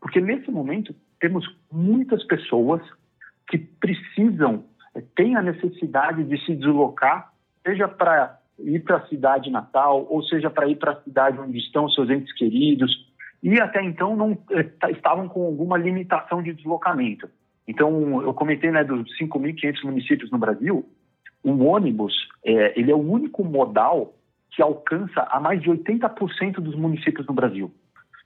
Porque 0.00 0.20
nesse 0.20 0.50
momento 0.50 0.94
temos 1.20 1.46
muitas 1.70 2.24
pessoas 2.24 2.82
que 3.48 3.58
precisam, 3.58 4.64
eh, 4.94 5.02
têm 5.14 5.36
a 5.36 5.42
necessidade 5.42 6.24
de 6.24 6.44
se 6.44 6.54
deslocar, 6.54 7.32
seja 7.64 7.86
para 7.86 8.38
ir 8.58 8.80
para 8.80 8.96
a 8.96 9.06
cidade 9.06 9.50
natal, 9.50 10.06
ou 10.08 10.22
seja 10.24 10.50
para 10.50 10.68
ir 10.68 10.76
para 10.76 10.92
a 10.92 11.00
cidade 11.02 11.38
onde 11.38 11.58
estão 11.58 11.88
seus 11.90 12.10
entes 12.10 12.32
queridos, 12.34 13.08
e 13.42 13.60
até 13.60 13.82
então 13.82 14.16
não 14.16 14.36
eh, 14.50 14.90
estavam 14.90 15.28
com 15.28 15.44
alguma 15.44 15.76
limitação 15.76 16.42
de 16.42 16.52
deslocamento. 16.52 17.28
Então, 17.68 18.22
eu 18.22 18.34
comentei 18.34 18.70
né, 18.70 18.82
dos 18.82 19.06
5.500 19.18 19.84
municípios 19.84 20.30
no 20.30 20.38
Brasil, 20.38 20.84
o 21.42 21.64
ônibus 21.64 22.12
é, 22.44 22.78
ele 22.78 22.90
é 22.90 22.94
o 22.94 22.98
único 22.98 23.44
modal 23.44 24.14
que 24.50 24.62
alcança 24.62 25.26
a 25.30 25.40
mais 25.40 25.62
de 25.62 25.70
80% 25.70 26.54
dos 26.54 26.74
municípios 26.74 27.26
no 27.26 27.34
Brasil. 27.34 27.72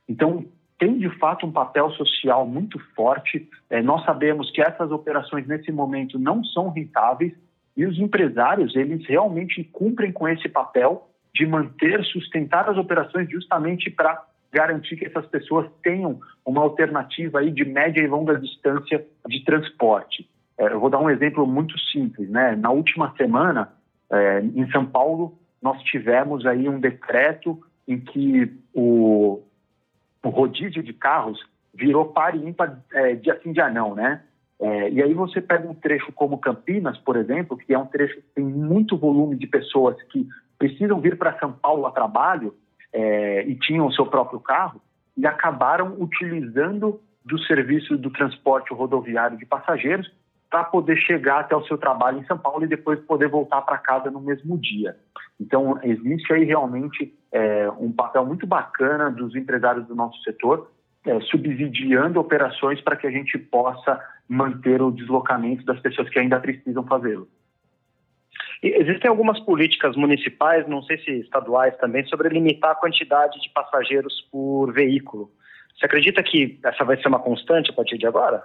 Então, 0.09 0.45
tem 0.79 0.99
de 0.99 1.09
fato 1.19 1.47
um 1.47 1.53
papel 1.53 1.91
social 1.93 2.47
muito 2.47 2.79
forte. 2.95 3.49
É, 3.71 3.83
nós 3.83 4.05
sabemos 4.05 4.51
que 4.51 4.61
essas 4.61 4.91
operações 4.91 5.47
nesse 5.47 5.71
momento 5.71 6.19
não 6.19 6.43
são 6.45 6.69
rentáveis 6.69 7.33
e 7.77 7.87
os 7.87 7.99
empresários 7.99 8.75
eles 8.77 9.07
realmente 9.07 9.65
cumprem 9.65 10.13
com 10.13 10.29
esse 10.29 10.49
papel 10.49 11.09
de 11.35 11.47
manter, 11.47 12.05
sustentar 12.05 12.69
as 12.69 12.77
operações 12.77 13.29
justamente 13.29 13.91
para 13.91 14.23
garantir 14.53 14.97
que 14.97 15.05
essas 15.05 15.27
pessoas 15.27 15.69
tenham 15.83 16.21
uma 16.47 16.61
alternativa 16.61 17.41
aí 17.41 17.51
de 17.51 17.65
média 17.65 18.01
e 18.01 18.07
longa 18.07 18.39
distância 18.39 19.05
de 19.27 19.45
transporte. 19.45 20.29
É, 20.57 20.67
eu 20.73 20.79
vou 20.79 20.89
dar 20.89 21.01
um 21.01 21.11
exemplo 21.11 21.45
muito 21.47 21.77
simples, 21.91 22.31
né? 22.31 22.55
Na 22.55 22.71
última 22.71 23.13
semana, 23.17 23.73
é, 24.11 24.41
em 24.41 24.71
São 24.71 24.87
Paulo, 24.87 25.37
nós 25.61 25.83
tivemos 25.83 26.47
aí 26.47 26.69
um 26.69 26.79
decreto 26.79 27.61
em 27.89 27.99
que 27.99 28.53
o, 28.73 29.43
o 30.25 30.31
rodízio 30.31 30.83
de 30.83 30.93
carros 30.93 31.39
virou 31.75 32.07
par 32.07 32.35
e 32.35 32.49
ímpar 32.49 32.81
é, 32.93 33.15
de 33.15 33.31
assim 33.31 33.53
de 33.53 33.61
anão, 33.61 33.95
né? 33.95 34.23
É, 34.61 34.91
e 34.91 35.03
aí 35.03 35.13
você 35.13 35.41
pega 35.41 35.69
um 35.69 35.75
trecho 35.75 36.11
como 36.13 36.39
Campinas, 36.39 36.97
por 36.99 37.17
exemplo, 37.17 37.57
que 37.57 37.75
é 37.75 37.79
um 37.79 37.87
trecho 37.87 38.17
que 38.17 38.35
tem 38.35 38.45
muito 38.45 38.97
volume 38.97 39.37
de 39.37 39.47
pessoas 39.47 40.01
que 40.05 40.27
precisam 40.59 41.01
vir 41.01 41.19
para 41.19 41.39
São 41.39 41.53
Paulo 41.53 41.87
a 41.87 41.91
trabalho 41.91 42.55
é, 42.93 43.45
e 43.47 43.55
tinham 43.57 43.87
o 43.87 43.93
seu 43.93 44.07
próprio 44.07 44.41
carro 44.41 44.81
e 45.17 45.27
acabaram 45.27 45.97
utilizando 45.99 47.01
do 47.25 47.39
serviço 47.41 47.97
do 47.97 48.11
transporte 48.11 48.73
rodoviário 48.73 49.37
de 49.37 49.45
passageiros 49.45 50.11
para 50.51 50.63
poder 50.63 50.97
chegar 50.99 51.41
até 51.41 51.57
o 51.57 51.65
seu 51.65 51.77
trabalho 51.77 52.21
em 52.21 52.27
São 52.27 52.39
Paulo 52.39 52.65
e 52.65 52.69
depois 52.69 53.01
poder 53.01 53.29
voltar 53.29 53.63
para 53.63 53.79
casa 53.79 54.11
no 54.11 54.21
mesmo 54.21 54.57
dia. 54.57 54.97
Então, 55.41 55.81
existe 55.83 56.33
aí 56.33 56.45
realmente 56.45 57.13
é, 57.35 57.69
um 57.81 57.91
papel 57.91 58.25
muito 58.25 58.47
bacana 58.47 59.11
dos 59.11 59.35
empresários 59.35 59.85
do 59.89 59.95
nosso 59.95 60.23
setor, 60.23 60.71
é, 61.05 61.21
subsidiando 61.23 62.21
operações 62.21 62.81
para 62.81 62.95
que 62.95 63.09
a 63.09 63.11
gente 63.11 63.37
possa 63.37 64.01
manter 64.29 64.81
o 64.81 64.93
deslocamento 64.93 65.65
das 65.65 65.81
pessoas 65.81 66.09
que 66.09 66.19
ainda 66.21 66.39
precisam 66.39 66.85
fazê-lo. 66.85 67.29
Existem 68.63 69.11
algumas 69.11 69.39
políticas 69.41 69.97
municipais, 69.97 70.67
não 70.69 70.81
sei 70.85 70.97
se 70.99 71.11
estaduais 71.21 71.77
também, 71.79 72.07
sobre 72.07 72.29
limitar 72.29 72.71
a 72.71 72.77
quantidade 72.77 73.39
de 73.41 73.51
passageiros 73.51 74.23
por 74.31 74.73
veículo. 74.73 75.31
Você 75.77 75.87
acredita 75.87 76.23
que 76.23 76.59
essa 76.65 76.85
vai 76.85 76.97
ser 77.03 77.09
uma 77.09 77.19
constante 77.19 77.71
a 77.71 77.75
partir 77.75 77.99
de 77.99 78.07
agora? 78.07 78.45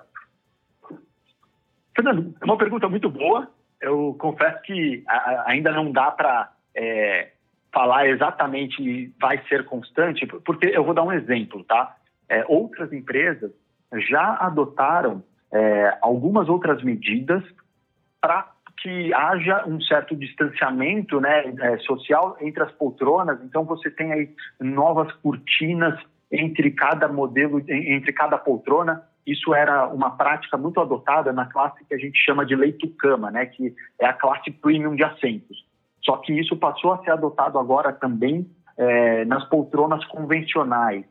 Fernando, 1.96 2.36
é 2.42 2.44
uma 2.44 2.58
pergunta 2.58 2.90
muito 2.90 3.10
boa. 3.10 3.50
Eu 3.80 4.16
confesso 4.20 4.62
que 4.64 5.04
ainda 5.46 5.72
não 5.72 5.92
dá 5.92 6.12
para 6.12 6.52
é, 6.76 7.30
falar 7.74 8.08
exatamente 8.08 9.14
vai 9.20 9.42
ser 9.48 9.66
constante, 9.66 10.26
porque 10.26 10.68
eu 10.68 10.84
vou 10.84 10.94
dar 10.94 11.04
um 11.04 11.12
exemplo, 11.12 11.64
tá? 11.64 11.96
É, 12.28 12.46
outras 12.48 12.92
empresas 12.94 13.52
já 14.10 14.38
adotaram 14.40 15.24
é, 15.52 15.98
algumas 16.02 16.48
outras 16.48 16.84
medidas 16.84 17.44
para 18.22 18.52
que 18.82 19.14
haja 19.14 19.66
um 19.68 19.82
certo 19.82 20.16
distanciamento 20.16 21.20
né, 21.20 21.54
é, 21.60 21.78
social 21.80 22.38
entre 22.40 22.64
as 22.64 22.72
poltronas. 22.72 23.40
Então 23.44 23.66
você 23.66 23.90
tem 23.90 24.14
aí 24.14 24.30
novas 24.60 25.12
cortinas 25.18 26.00
entre 26.32 26.72
cada 26.72 27.08
modelo, 27.08 27.62
entre 27.68 28.14
cada 28.14 28.38
poltrona. 28.38 29.04
Isso 29.26 29.54
era 29.54 29.88
uma 29.88 30.12
prática 30.12 30.58
muito 30.58 30.80
adotada 30.80 31.34
na 31.34 31.46
classe 31.46 31.84
que 31.86 31.94
a 31.94 31.98
gente 31.98 32.18
chama 32.24 32.46
de 32.46 32.56
leito-cama, 32.56 33.30
né, 33.30 33.48
que 33.48 33.76
é 34.00 34.06
a 34.06 34.14
classe 34.14 34.50
premium 34.50 34.96
de 34.96 35.04
assentos. 35.04 35.69
Só 36.10 36.18
que 36.18 36.34
isso 36.34 36.58
passou 36.58 36.92
a 36.92 37.04
ser 37.04 37.12
adotado 37.12 37.60
agora 37.60 37.94
também 37.94 38.50
é, 38.76 39.26
nas 39.26 39.48
poltronas 39.48 40.04
convencionais. 40.06 41.06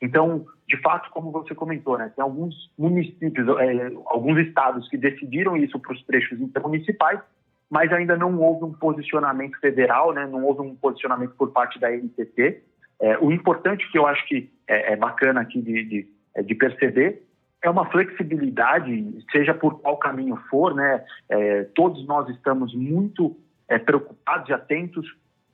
Então, 0.00 0.46
de 0.66 0.80
fato, 0.80 1.10
como 1.10 1.30
você 1.30 1.54
comentou, 1.54 1.98
né, 1.98 2.10
tem 2.16 2.24
alguns 2.24 2.54
municípios, 2.78 3.46
é, 3.58 3.92
alguns 4.06 4.38
estados 4.38 4.88
que 4.88 4.96
decidiram 4.96 5.58
isso 5.58 5.78
para 5.78 5.92
os 5.92 6.02
trechos 6.06 6.40
intermunicipais, 6.40 7.20
mas 7.68 7.92
ainda 7.92 8.16
não 8.16 8.40
houve 8.40 8.64
um 8.64 8.72
posicionamento 8.72 9.60
federal, 9.60 10.14
né, 10.14 10.26
não 10.26 10.42
houve 10.42 10.62
um 10.62 10.74
posicionamento 10.74 11.34
por 11.36 11.52
parte 11.52 11.78
da 11.78 11.90
NTT. 11.90 12.62
É, 12.98 13.18
o 13.18 13.30
importante 13.30 13.86
que 13.92 13.98
eu 13.98 14.06
acho 14.06 14.26
que 14.26 14.50
é, 14.66 14.94
é 14.94 14.96
bacana 14.96 15.42
aqui 15.42 15.60
de, 15.60 15.84
de, 15.84 16.08
é, 16.34 16.42
de, 16.42 16.54
perceber 16.54 17.22
é 17.62 17.68
uma 17.68 17.84
flexibilidade, 17.90 19.22
seja 19.30 19.52
por 19.52 19.80
qual 19.80 19.98
caminho 19.98 20.36
for, 20.48 20.74
né? 20.74 21.04
É, 21.28 21.64
todos 21.74 22.06
nós 22.06 22.26
estamos 22.30 22.74
muito 22.74 23.36
é, 23.70 23.78
preocupados 23.78 24.48
e 24.50 24.52
atentos 24.52 25.06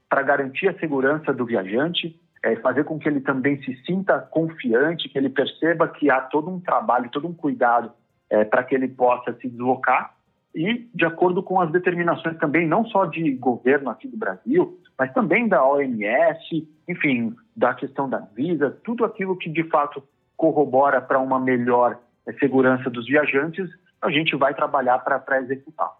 para 0.08 0.22
garantir 0.22 0.68
a 0.68 0.78
segurança 0.78 1.32
do 1.32 1.44
viajante, 1.44 2.18
é, 2.42 2.56
fazer 2.56 2.84
com 2.84 2.98
que 2.98 3.08
ele 3.08 3.20
também 3.20 3.62
se 3.62 3.76
sinta 3.84 4.18
confiante, 4.18 5.08
que 5.08 5.18
ele 5.18 5.28
perceba 5.28 5.86
que 5.86 6.10
há 6.10 6.22
todo 6.22 6.50
um 6.50 6.58
trabalho, 6.58 7.10
todo 7.10 7.28
um 7.28 7.34
cuidado 7.34 7.92
é, 8.30 8.44
para 8.44 8.64
que 8.64 8.74
ele 8.74 8.88
possa 8.88 9.32
se 9.34 9.48
deslocar 9.48 10.16
e 10.54 10.88
de 10.94 11.04
acordo 11.04 11.42
com 11.42 11.60
as 11.60 11.70
determinações 11.70 12.38
também, 12.38 12.66
não 12.66 12.86
só 12.86 13.04
de 13.04 13.30
governo 13.32 13.90
aqui 13.90 14.08
do 14.08 14.16
Brasil, 14.16 14.80
mas 14.98 15.12
também 15.12 15.46
da 15.46 15.62
OMS, 15.62 16.66
enfim, 16.88 17.36
da 17.54 17.74
questão 17.74 18.08
da 18.08 18.20
Visa, 18.34 18.70
tudo 18.82 19.04
aquilo 19.04 19.36
que 19.36 19.50
de 19.50 19.64
fato 19.64 20.02
corrobora 20.34 21.02
para 21.02 21.18
uma 21.18 21.38
melhor 21.38 21.98
é, 22.26 22.32
segurança 22.34 22.88
dos 22.88 23.06
viajantes, 23.06 23.68
a 24.00 24.10
gente 24.10 24.34
vai 24.34 24.54
trabalhar 24.54 24.98
para 25.00 25.40
executar. 25.42 25.90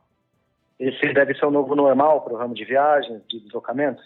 Esse 0.78 1.12
deve 1.12 1.34
ser 1.34 1.46
o 1.46 1.50
novo 1.50 1.74
normal 1.74 2.22
para 2.22 2.34
o 2.34 2.36
ramo 2.36 2.54
de 2.54 2.64
viagens, 2.64 3.22
de 3.28 3.40
deslocamento? 3.40 4.02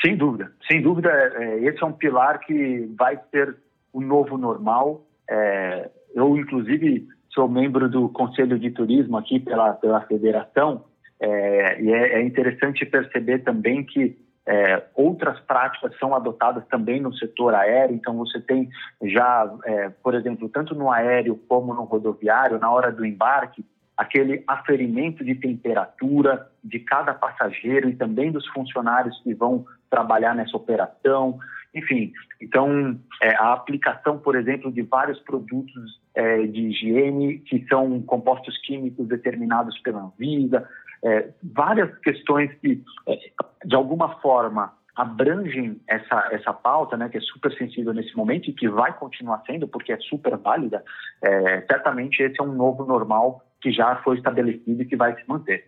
Sem 0.00 0.16
dúvida, 0.16 0.52
sem 0.70 0.82
dúvida, 0.82 1.10
é, 1.10 1.60
esse 1.60 1.82
é 1.82 1.86
um 1.86 1.92
pilar 1.92 2.40
que 2.40 2.86
vai 2.96 3.18
ser 3.30 3.56
o 3.92 4.00
novo 4.00 4.36
normal. 4.36 5.04
É, 5.28 5.90
eu, 6.14 6.36
inclusive, 6.36 7.08
sou 7.30 7.48
membro 7.48 7.88
do 7.88 8.08
Conselho 8.08 8.58
de 8.58 8.70
Turismo 8.70 9.16
aqui 9.16 9.40
pela, 9.40 9.72
pela 9.74 10.00
federação, 10.02 10.84
é, 11.20 11.80
e 11.80 11.92
é, 11.92 12.18
é, 12.18 12.22
interessante 12.22 12.84
perceber 12.84 13.40
também 13.40 13.84
que 13.84 14.16
é, 14.46 14.84
outras 14.94 15.40
práticas 15.40 15.96
são 15.98 16.14
adotadas 16.14 16.66
também 16.66 17.00
no 17.00 17.14
setor 17.14 17.54
aéreo, 17.54 17.96
então 17.96 18.14
você 18.16 18.40
tem 18.40 18.68
já, 19.02 19.50
é, 19.64 19.88
por 20.02 20.14
exemplo, 20.14 20.48
tanto 20.48 20.74
no 20.74 20.90
aéreo 20.90 21.40
como 21.48 21.72
no 21.72 21.84
rodoviário, 21.84 22.58
na 22.58 22.70
hora 22.70 22.92
do 22.92 23.06
embarque, 23.06 23.64
aquele 23.96 24.42
aferimento 24.46 25.24
de 25.24 25.34
temperatura 25.34 26.48
de 26.62 26.78
cada 26.80 27.14
passageiro 27.14 27.88
e 27.88 27.96
também 27.96 28.32
dos 28.32 28.46
funcionários 28.48 29.20
que 29.22 29.34
vão 29.34 29.64
trabalhar 29.88 30.34
nessa 30.34 30.56
operação. 30.56 31.38
Enfim, 31.74 32.12
então 32.40 32.98
é, 33.22 33.34
a 33.36 33.52
aplicação, 33.52 34.18
por 34.18 34.36
exemplo, 34.36 34.72
de 34.72 34.82
vários 34.82 35.18
produtos 35.20 36.00
é, 36.14 36.46
de 36.46 36.68
higiene 36.68 37.38
que 37.38 37.64
são 37.68 38.00
compostos 38.02 38.56
químicos 38.62 39.08
determinados 39.08 39.78
pela 39.80 40.02
Anvisa, 40.02 40.68
é, 41.04 41.28
várias 41.42 41.96
questões 41.98 42.52
que, 42.60 42.82
é, 43.06 43.18
de 43.64 43.74
alguma 43.74 44.20
forma, 44.20 44.72
abrangem 44.96 45.80
essa, 45.88 46.28
essa 46.30 46.52
pauta, 46.52 46.96
né, 46.96 47.08
que 47.08 47.18
é 47.18 47.20
super 47.20 47.52
sensível 47.56 47.92
nesse 47.92 48.16
momento 48.16 48.48
e 48.48 48.52
que 48.52 48.68
vai 48.68 48.92
continuar 48.96 49.42
sendo, 49.44 49.66
porque 49.66 49.92
é 49.92 49.98
super 49.98 50.36
válida, 50.36 50.84
é, 51.20 51.62
certamente 51.62 52.22
esse 52.22 52.40
é 52.40 52.44
um 52.44 52.54
novo 52.54 52.84
normal 52.84 53.42
que 53.64 53.72
já 53.72 53.96
foi 54.02 54.18
estabelecido 54.18 54.82
e 54.82 54.84
que 54.84 54.94
vai 54.94 55.18
se 55.18 55.26
manter. 55.26 55.66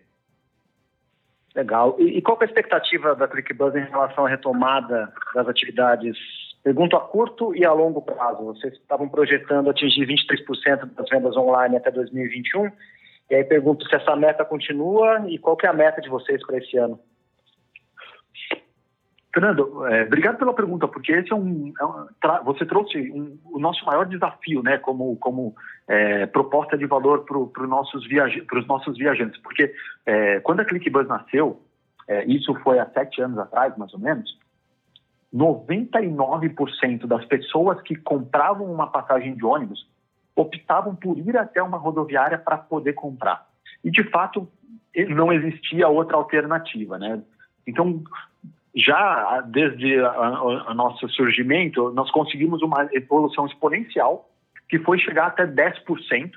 Legal. 1.55 1.95
E, 1.97 2.19
e 2.19 2.21
qual 2.21 2.37
é 2.39 2.43
a 2.43 2.47
expectativa 2.47 3.15
da 3.15 3.27
ClickBuzz 3.27 3.75
em 3.75 3.89
relação 3.89 4.27
à 4.27 4.29
retomada 4.29 5.11
das 5.33 5.47
atividades? 5.47 6.15
Pergunto 6.63 6.95
a 6.95 6.99
curto 6.99 7.55
e 7.55 7.65
a 7.65 7.73
longo 7.73 8.03
prazo. 8.03 8.45
Vocês 8.45 8.73
estavam 8.73 9.09
projetando 9.09 9.71
atingir 9.71 10.05
23% 10.05 10.93
das 10.93 11.09
vendas 11.09 11.35
online 11.35 11.75
até 11.75 11.89
2021. 11.89 12.71
E 13.31 13.35
aí 13.35 13.43
pergunto 13.43 13.89
se 13.89 13.95
essa 13.95 14.15
meta 14.15 14.45
continua 14.45 15.25
e 15.27 15.39
qual 15.39 15.57
é 15.63 15.67
a 15.67 15.73
meta 15.73 15.99
de 15.99 16.07
vocês 16.07 16.45
para 16.45 16.59
esse 16.59 16.77
ano. 16.77 16.99
Fernando, 19.33 19.85
é, 19.87 20.03
obrigado 20.03 20.37
pela 20.37 20.53
pergunta, 20.53 20.87
porque 20.87 21.11
esse 21.11 21.31
é 21.31 21.35
um, 21.35 21.73
é 21.79 21.85
um 21.85 22.07
você 22.43 22.65
trouxe 22.65 23.11
um, 23.11 23.37
o 23.45 23.59
nosso 23.59 23.85
maior 23.85 24.05
desafio, 24.05 24.63
né, 24.63 24.77
como, 24.77 25.15
como 25.17 25.55
é, 25.87 26.25
proposta 26.25 26.77
de 26.77 26.85
valor 26.85 27.25
para 27.25 27.37
os 27.37 27.69
nossos, 27.69 28.07
viaja 28.07 28.43
nossos 28.67 28.97
viajantes, 28.97 29.39
porque 29.41 29.73
é, 30.05 30.39
quando 30.39 30.61
a 30.61 30.65
ClickBus 30.65 31.07
nasceu, 31.07 31.61
é, 32.07 32.25
isso 32.25 32.53
foi 32.63 32.79
há 32.79 32.85
sete 32.87 33.21
anos 33.21 33.37
atrás, 33.37 33.77
mais 33.77 33.93
ou 33.93 33.99
menos, 33.99 34.37
99% 35.33 37.05
das 37.05 37.25
pessoas 37.25 37.81
que 37.81 37.95
compravam 37.95 38.71
uma 38.71 38.87
passagem 38.87 39.35
de 39.35 39.45
ônibus 39.45 39.87
optavam 40.35 40.95
por 40.95 41.17
ir 41.17 41.35
até 41.37 41.61
uma 41.61 41.77
rodoviária 41.77 42.37
para 42.37 42.57
poder 42.57 42.93
comprar. 42.93 43.45
E, 43.83 43.91
de 43.91 44.03
fato, 44.09 44.47
não 45.09 45.31
existia 45.33 45.87
outra 45.87 46.15
alternativa, 46.15 46.97
né? 46.97 47.21
Então, 47.65 48.01
já 48.77 49.41
desde 49.41 49.99
o 49.99 50.73
nosso 50.75 51.09
surgimento, 51.09 51.91
nós 51.91 52.11
conseguimos 52.11 52.61
uma 52.61 52.87
evolução 52.93 53.47
exponencial 53.47 54.29
que 54.69 54.77
foi 54.79 54.99
chegar 54.99 55.27
até 55.27 55.47
10% 55.47 56.31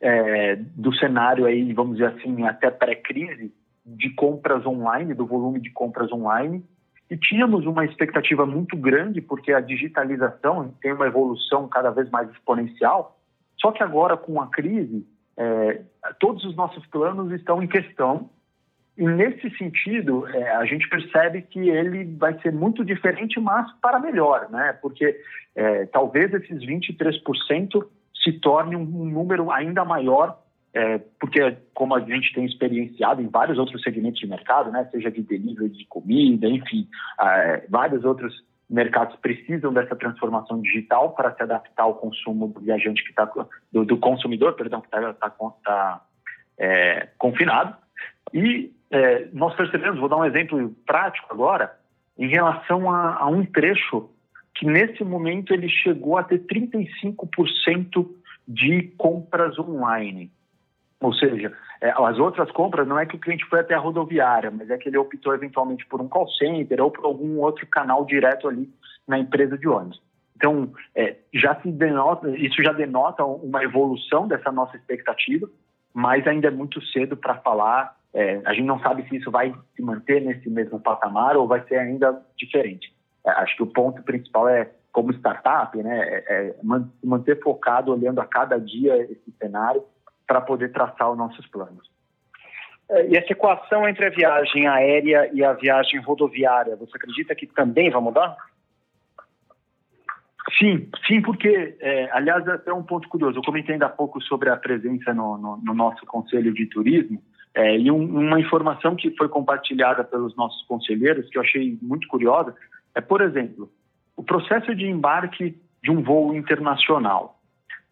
é, 0.00 0.56
do 0.56 0.94
cenário 0.94 1.46
aí, 1.46 1.72
vamos 1.72 1.96
dizer 1.96 2.14
assim, 2.14 2.44
até 2.44 2.70
pré-crise 2.70 3.52
de 3.84 4.10
compras 4.10 4.64
online, 4.64 5.14
do 5.14 5.26
volume 5.26 5.60
de 5.60 5.70
compras 5.70 6.12
online. 6.12 6.64
E 7.10 7.16
tínhamos 7.16 7.66
uma 7.66 7.84
expectativa 7.84 8.46
muito 8.46 8.76
grande, 8.76 9.20
porque 9.20 9.52
a 9.52 9.60
digitalização 9.60 10.72
tem 10.80 10.92
uma 10.92 11.06
evolução 11.08 11.66
cada 11.66 11.90
vez 11.90 12.08
mais 12.08 12.30
exponencial. 12.30 13.18
Só 13.60 13.72
que 13.72 13.82
agora, 13.82 14.16
com 14.16 14.40
a 14.40 14.46
crise, 14.46 15.04
é, 15.36 15.82
todos 16.20 16.44
os 16.44 16.54
nossos 16.54 16.86
planos 16.86 17.32
estão 17.32 17.60
em 17.60 17.66
questão 17.66 18.30
e 19.00 19.04
nesse 19.06 19.48
sentido, 19.56 20.28
é, 20.28 20.54
a 20.56 20.66
gente 20.66 20.86
percebe 20.86 21.40
que 21.40 21.70
ele 21.70 22.04
vai 22.18 22.38
ser 22.42 22.52
muito 22.52 22.84
diferente, 22.84 23.40
mas 23.40 23.66
para 23.80 23.98
melhor, 23.98 24.50
né? 24.50 24.74
Porque 24.82 25.18
é, 25.56 25.86
talvez 25.86 26.30
esses 26.34 26.58
23% 26.58 27.82
se 28.22 28.32
torne 28.40 28.76
um, 28.76 28.84
número 28.84 29.50
ainda 29.50 29.86
maior, 29.86 30.38
é, 30.74 30.98
porque 31.18 31.56
como 31.72 31.94
a 31.94 32.00
gente 32.00 32.34
tem 32.34 32.44
experienciado 32.44 33.22
em 33.22 33.28
vários 33.28 33.56
outros 33.56 33.82
segmentos 33.82 34.20
de 34.20 34.26
mercado, 34.26 34.70
né? 34.70 34.86
Seja 34.92 35.10
de 35.10 35.22
delivery 35.22 35.70
de 35.70 35.86
comida, 35.86 36.46
enfim, 36.46 36.86
é, 37.18 37.64
vários 37.70 38.04
outros 38.04 38.44
mercados 38.68 39.16
precisam 39.16 39.72
dessa 39.72 39.96
transformação 39.96 40.60
digital 40.60 41.14
para 41.14 41.34
se 41.34 41.42
adaptar 41.42 41.84
ao 41.84 41.94
consumo 41.94 42.48
do 42.48 42.60
viajante 42.60 43.02
que 43.02 43.08
está 43.08 43.24
do, 43.72 43.82
do, 43.82 43.96
consumidor, 43.96 44.52
perdão, 44.56 44.82
que 44.82 44.88
está 44.88 45.14
tá, 45.14 45.30
tá, 45.64 46.04
é, 46.58 47.08
confinado. 47.16 47.74
E 48.34 48.78
é, 48.90 49.28
nós 49.32 49.54
percebemos, 49.54 49.98
vou 49.98 50.08
dar 50.08 50.16
um 50.16 50.24
exemplo 50.24 50.74
prático 50.86 51.28
agora, 51.30 51.78
em 52.18 52.28
relação 52.28 52.90
a, 52.90 53.16
a 53.16 53.26
um 53.28 53.44
trecho 53.44 54.10
que 54.54 54.66
nesse 54.66 55.04
momento 55.04 55.54
ele 55.54 55.68
chegou 55.68 56.18
a 56.18 56.24
ter 56.24 56.40
35% 56.40 58.08
de 58.46 58.82
compras 58.98 59.58
online. 59.58 60.30
Ou 61.00 61.14
seja, 61.14 61.52
é, 61.80 61.90
as 61.90 62.18
outras 62.18 62.50
compras 62.50 62.86
não 62.86 62.98
é 62.98 63.06
que 63.06 63.16
o 63.16 63.18
cliente 63.18 63.46
foi 63.46 63.60
até 63.60 63.74
a 63.74 63.78
rodoviária, 63.78 64.50
mas 64.50 64.68
é 64.68 64.76
que 64.76 64.88
ele 64.88 64.98
optou 64.98 65.34
eventualmente 65.34 65.86
por 65.86 66.00
um 66.00 66.08
call 66.08 66.28
center 66.28 66.82
ou 66.82 66.90
por 66.90 67.06
algum 67.06 67.38
outro 67.38 67.66
canal 67.66 68.04
direto 68.04 68.48
ali 68.48 68.68
na 69.08 69.18
empresa 69.18 69.56
de 69.56 69.66
ônibus. 69.66 70.02
Então, 70.36 70.72
é, 70.94 71.16
já 71.32 71.54
se 71.60 71.70
denota, 71.70 72.30
isso 72.36 72.62
já 72.62 72.72
denota 72.72 73.24
uma 73.24 73.62
evolução 73.62 74.26
dessa 74.26 74.50
nossa 74.50 74.76
expectativa, 74.76 75.48
mas 75.92 76.26
ainda 76.26 76.48
é 76.48 76.50
muito 76.50 76.82
cedo 76.86 77.16
para 77.16 77.36
falar. 77.36 77.96
É, 78.12 78.40
a 78.44 78.52
gente 78.52 78.66
não 78.66 78.80
sabe 78.80 79.08
se 79.08 79.16
isso 79.16 79.30
vai 79.30 79.54
se 79.76 79.82
manter 79.82 80.20
nesse 80.20 80.50
mesmo 80.50 80.80
patamar 80.80 81.36
ou 81.36 81.46
vai 81.46 81.62
ser 81.64 81.76
ainda 81.76 82.20
diferente. 82.36 82.92
É, 83.24 83.30
acho 83.30 83.56
que 83.56 83.62
o 83.62 83.66
ponto 83.66 84.02
principal 84.02 84.48
é, 84.48 84.70
como 84.92 85.12
startup, 85.12 85.76
né, 85.78 86.00
é, 86.00 86.24
é 86.28 86.54
manter 87.04 87.40
focado, 87.40 87.92
olhando 87.92 88.20
a 88.20 88.26
cada 88.26 88.58
dia 88.58 88.96
esse 88.96 89.32
cenário 89.38 89.84
para 90.26 90.40
poder 90.40 90.72
traçar 90.72 91.10
os 91.10 91.18
nossos 91.18 91.46
planos. 91.46 91.88
É, 92.88 93.06
e 93.08 93.16
essa 93.16 93.32
equação 93.32 93.88
entre 93.88 94.06
a 94.06 94.10
viagem 94.10 94.66
aérea 94.66 95.30
e 95.32 95.44
a 95.44 95.52
viagem 95.52 96.00
rodoviária, 96.00 96.74
você 96.74 96.96
acredita 96.96 97.34
que 97.36 97.46
também 97.46 97.90
vai 97.90 98.02
mudar? 98.02 98.36
Sim, 100.58 100.90
sim, 101.06 101.22
porque, 101.22 101.76
é, 101.78 102.10
aliás, 102.10 102.44
é 102.48 102.52
até 102.52 102.72
um 102.72 102.82
ponto 102.82 103.08
curioso. 103.08 103.38
Eu 103.38 103.42
comentei 103.42 103.74
ainda 103.74 103.86
há 103.86 103.90
pouco 103.90 104.20
sobre 104.20 104.50
a 104.50 104.56
presença 104.56 105.14
no, 105.14 105.38
no, 105.38 105.56
no 105.58 105.74
nosso 105.74 106.04
Conselho 106.06 106.52
de 106.52 106.66
Turismo 106.66 107.22
é, 107.54 107.76
e 107.76 107.90
um, 107.90 108.04
uma 108.04 108.38
informação 108.38 108.94
que 108.94 109.10
foi 109.16 109.28
compartilhada 109.28 110.04
pelos 110.04 110.36
nossos 110.36 110.64
conselheiros, 110.66 111.28
que 111.28 111.38
eu 111.38 111.42
achei 111.42 111.78
muito 111.82 112.06
curiosa, 112.08 112.54
é, 112.94 113.00
por 113.00 113.20
exemplo, 113.20 113.70
o 114.16 114.22
processo 114.22 114.74
de 114.74 114.86
embarque 114.86 115.56
de 115.82 115.90
um 115.90 116.02
voo 116.02 116.34
internacional. 116.34 117.40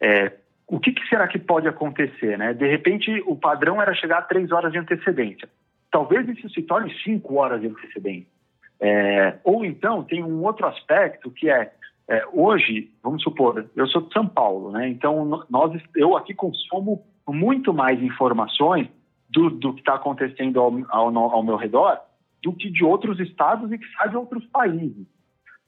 É, 0.01 0.33
o 0.67 0.79
que, 0.79 0.93
que, 0.93 1.07
será 1.09 1.27
que 1.27 1.39
pode 1.39 1.67
acontecer? 1.67 2.37
Né? 2.39 2.53
De 2.53 2.69
repente, 2.69 3.23
o 3.27 3.35
padrão 3.35 3.81
era 3.81 3.95
chegar 3.95 4.19
a 4.19 4.23
três 4.23 4.53
horas 4.53 4.71
de 4.71 4.79
antecedência. 4.79 5.49
Talvez 5.91 6.29
isso 6.29 6.49
se 6.51 6.63
torne 6.63 6.93
cinco 7.03 7.37
horas 7.37 7.61
de 7.61 7.69
antecedência. 7.69 8.29
É, 8.81 9.39
ou 9.43 9.65
então, 9.65 10.05
tem 10.05 10.23
um 10.23 10.45
outro 10.45 10.67
aspecto 10.67 11.31
que 11.31 11.51
é, 11.51 11.73
é, 12.09 12.25
hoje, 12.33 12.91
vamos 13.03 13.23
supor, 13.23 13.67
eu 13.75 13.87
sou 13.89 14.03
de 14.03 14.13
São 14.13 14.29
Paulo, 14.29 14.71
né? 14.71 14.89
então 14.89 15.45
nós, 15.51 15.83
eu 15.97 16.17
aqui 16.17 16.33
consumo 16.33 17.05
muito 17.27 17.75
mais 17.75 18.01
informações 18.01 18.89
do, 19.29 19.51
do 19.51 19.75
que 19.75 19.81
está 19.81 19.95
acontecendo 19.95 20.61
ao, 20.61 20.73
ao, 20.89 21.17
ao 21.17 21.43
meu 21.43 21.57
redor 21.57 22.01
do 22.43 22.53
que 22.53 22.71
de 22.71 22.85
outros 22.85 23.19
estados 23.21 23.71
e 23.73 23.79
que 23.79 23.87
sai 23.97 24.09
de 24.11 24.17
outros 24.17 24.45
países. 24.47 25.07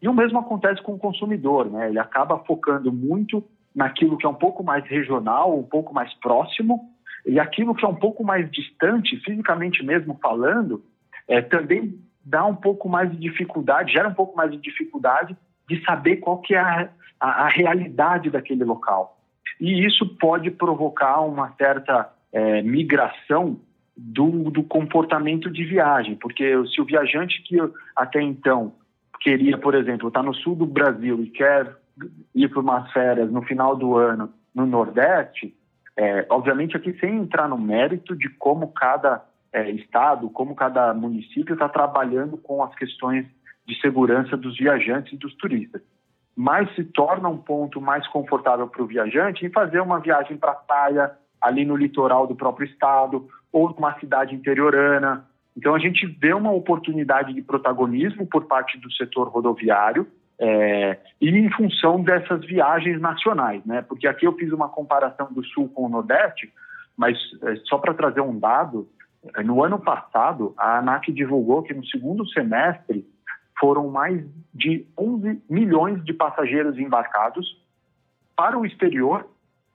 E 0.01 0.09
o 0.09 0.15
mesmo 0.15 0.39
acontece 0.39 0.81
com 0.83 0.95
o 0.95 0.99
consumidor, 0.99 1.71
né? 1.71 1.89
ele 1.89 1.99
acaba 1.99 2.39
focando 2.39 2.93
muito 2.93 3.45
naquilo 3.75 4.17
que 4.17 4.27
é 4.27 4.29
um 4.29 4.35
pouco 4.35 4.65
mais 4.65 4.85
regional, 4.87 5.59
um 5.59 5.63
pouco 5.63 5.93
mais 5.93 6.13
próximo, 6.15 6.91
e 7.27 7.39
aquilo 7.39 7.75
que 7.75 7.85
é 7.85 7.89
um 7.89 7.95
pouco 7.95 8.25
mais 8.25 8.51
distante, 8.51 9.17
fisicamente 9.21 9.85
mesmo 9.85 10.19
falando, 10.23 10.83
é, 11.29 11.43
também 11.43 11.99
dá 12.25 12.45
um 12.47 12.55
pouco 12.55 12.89
mais 12.89 13.11
de 13.11 13.19
dificuldade, 13.19 13.93
gera 13.93 14.09
um 14.09 14.15
pouco 14.15 14.37
mais 14.37 14.51
de 14.51 14.57
dificuldade 14.57 15.37
de 15.69 15.85
saber 15.85 16.17
qual 16.17 16.39
que 16.39 16.55
é 16.55 16.59
a, 16.59 16.89
a, 17.21 17.45
a 17.45 17.49
realidade 17.49 18.31
daquele 18.31 18.65
local. 18.65 19.19
E 19.61 19.85
isso 19.87 20.17
pode 20.17 20.51
provocar 20.51 21.21
uma 21.21 21.53
certa 21.57 22.11
é, 22.33 22.63
migração 22.63 23.61
do, 23.97 24.51
do 24.51 24.63
comportamento 24.63 25.51
de 25.51 25.65
viagem, 25.65 26.17
porque 26.17 26.55
se 26.69 26.81
o 26.81 26.85
viajante 26.85 27.43
que 27.43 27.57
até 27.95 28.23
então 28.23 28.75
queria, 29.21 29.59
por 29.59 29.75
exemplo, 29.75 30.09
estar 30.09 30.23
no 30.23 30.35
sul 30.35 30.57
do 30.57 30.67
Brasil 30.67 31.23
e 31.23 31.29
quer 31.29 31.77
ir 32.35 32.49
para 32.49 32.61
umas 32.61 32.91
férias 32.93 33.31
no 33.31 33.43
final 33.43 33.77
do 33.77 33.97
ano 33.97 34.33
no 34.55 34.65
Nordeste, 34.65 35.55
é, 35.97 36.27
obviamente 36.31 36.77
aqui 36.77 36.93
sem 36.99 37.17
entrar 37.17 37.49
no 37.49 37.59
mérito 37.59 38.17
de 38.17 38.29
como 38.31 38.73
cada 38.73 39.23
é, 39.53 39.71
estado, 39.71 40.31
como 40.31 40.55
cada 40.55 40.95
município 40.95 41.53
está 41.53 41.69
trabalhando 41.69 42.37
com 42.39 42.63
as 42.63 42.75
questões 42.75 43.27
de 43.67 43.79
segurança 43.81 44.37
dos 44.37 44.57
viajantes 44.57 45.13
e 45.13 45.17
dos 45.17 45.35
turistas. 45.37 45.83
Mas 46.35 46.75
se 46.75 46.85
torna 46.85 47.29
um 47.29 47.37
ponto 47.37 47.81
mais 47.81 48.07
confortável 48.09 48.67
para 48.67 48.83
o 48.83 48.87
viajante 48.87 49.45
em 49.45 49.51
fazer 49.51 49.81
uma 49.81 50.01
viagem 50.01 50.37
para 50.37 50.53
a 50.53 50.55
praia, 50.55 51.13
ali 51.41 51.65
no 51.65 51.77
litoral 51.77 52.27
do 52.27 52.35
próprio 52.35 52.67
estado, 52.67 53.29
ou 53.53 53.71
numa 53.71 53.99
cidade 53.99 54.35
interiorana. 54.35 55.27
Então 55.57 55.75
a 55.75 55.79
gente 55.79 56.07
vê 56.07 56.33
uma 56.33 56.53
oportunidade 56.53 57.33
de 57.33 57.43
protagonismo 57.43 58.27
por 58.27 58.47
parte 58.47 58.79
do 58.79 58.91
setor 58.93 59.29
rodoviário, 59.29 60.07
é, 60.43 60.99
e 61.21 61.29
em 61.29 61.51
função 61.51 62.03
dessas 62.03 62.43
viagens 62.47 62.99
nacionais, 62.99 63.63
né? 63.67 63.83
Porque 63.83 64.09
aqui 64.09 64.27
eu 64.27 64.33
fiz 64.33 64.51
uma 64.53 64.71
comparação 64.71 65.31
do 65.31 65.45
Sul 65.45 65.69
com 65.69 65.85
o 65.85 65.89
Nordeste, 65.89 66.51
mas 66.97 67.19
é, 67.43 67.57
só 67.67 67.77
para 67.77 67.93
trazer 67.93 68.23
um 68.23 68.39
dado, 68.39 68.89
é, 69.37 69.43
no 69.43 69.63
ano 69.63 69.79
passado 69.79 70.55
a 70.57 70.79
ANAC 70.79 71.13
divulgou 71.13 71.63
que 71.63 71.75
no 71.75 71.85
segundo 71.85 72.27
semestre 72.31 73.07
foram 73.61 73.91
mais 73.91 74.25
de 74.55 74.87
11 74.99 75.43
milhões 75.49 76.03
de 76.05 76.15
passageiros 76.15 76.79
embarcados 76.79 77.63
para 78.35 78.59
o 78.59 78.65
exterior 78.65 79.29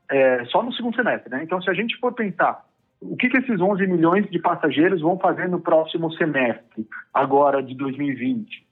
é, 0.10 0.46
só 0.46 0.62
no 0.62 0.74
segundo 0.74 0.96
semestre, 0.96 1.30
né? 1.30 1.42
Então, 1.44 1.62
se 1.62 1.70
a 1.70 1.74
gente 1.74 1.98
for 1.98 2.14
pensar 2.14 2.64
o 3.02 3.16
que, 3.16 3.30
que 3.30 3.38
esses 3.38 3.60
11 3.60 3.86
milhões 3.88 4.30
de 4.30 4.40
passageiros 4.40 5.02
vão 5.02 5.18
fazer 5.20 5.48
no 5.48 5.60
próximo 5.60 6.12
semestre, 6.14 6.88
agora 7.14 7.62
de 7.62 7.76
2020, 7.76 8.66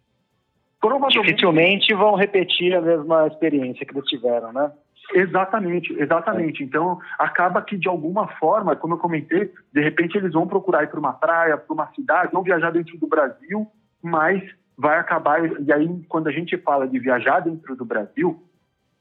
provavelmente... 0.80 1.22
Dificilmente 1.22 1.94
vão 1.94 2.16
repetir 2.16 2.74
a 2.76 2.82
mesma 2.82 3.28
experiência 3.28 3.86
que 3.86 3.96
eles 3.96 4.10
tiveram, 4.10 4.52
né? 4.52 4.72
Exatamente, 5.14 5.94
exatamente. 6.00 6.64
É. 6.64 6.66
Então, 6.66 7.00
acaba 7.20 7.62
que, 7.62 7.78
de 7.78 7.88
alguma 7.88 8.28
forma, 8.28 8.76
como 8.76 8.96
eu 8.96 8.98
comentei, 8.98 9.52
de 9.72 9.82
repente 9.82 10.18
eles 10.18 10.34
vão 10.34 10.48
procurar 10.48 10.84
ir 10.84 10.88
para 10.88 11.00
uma 11.00 11.14
praia, 11.14 11.58
para 11.58 11.74
uma 11.74 11.88
cidade, 11.94 12.32
vão 12.32 12.42
viajar 12.42 12.72
dentro 12.72 12.98
do 12.98 13.08
Brasil, 13.08 13.68
mas 14.02 14.42
vai 14.78 14.98
acabar. 14.98 15.40
E 15.62 15.72
aí, 15.72 15.88
quando 16.08 16.28
a 16.28 16.32
gente 16.32 16.58
fala 16.58 16.88
de 16.88 16.98
viajar 17.00 17.42
dentro 17.42 17.76
do 17.76 17.86
Brasil, 17.86 18.42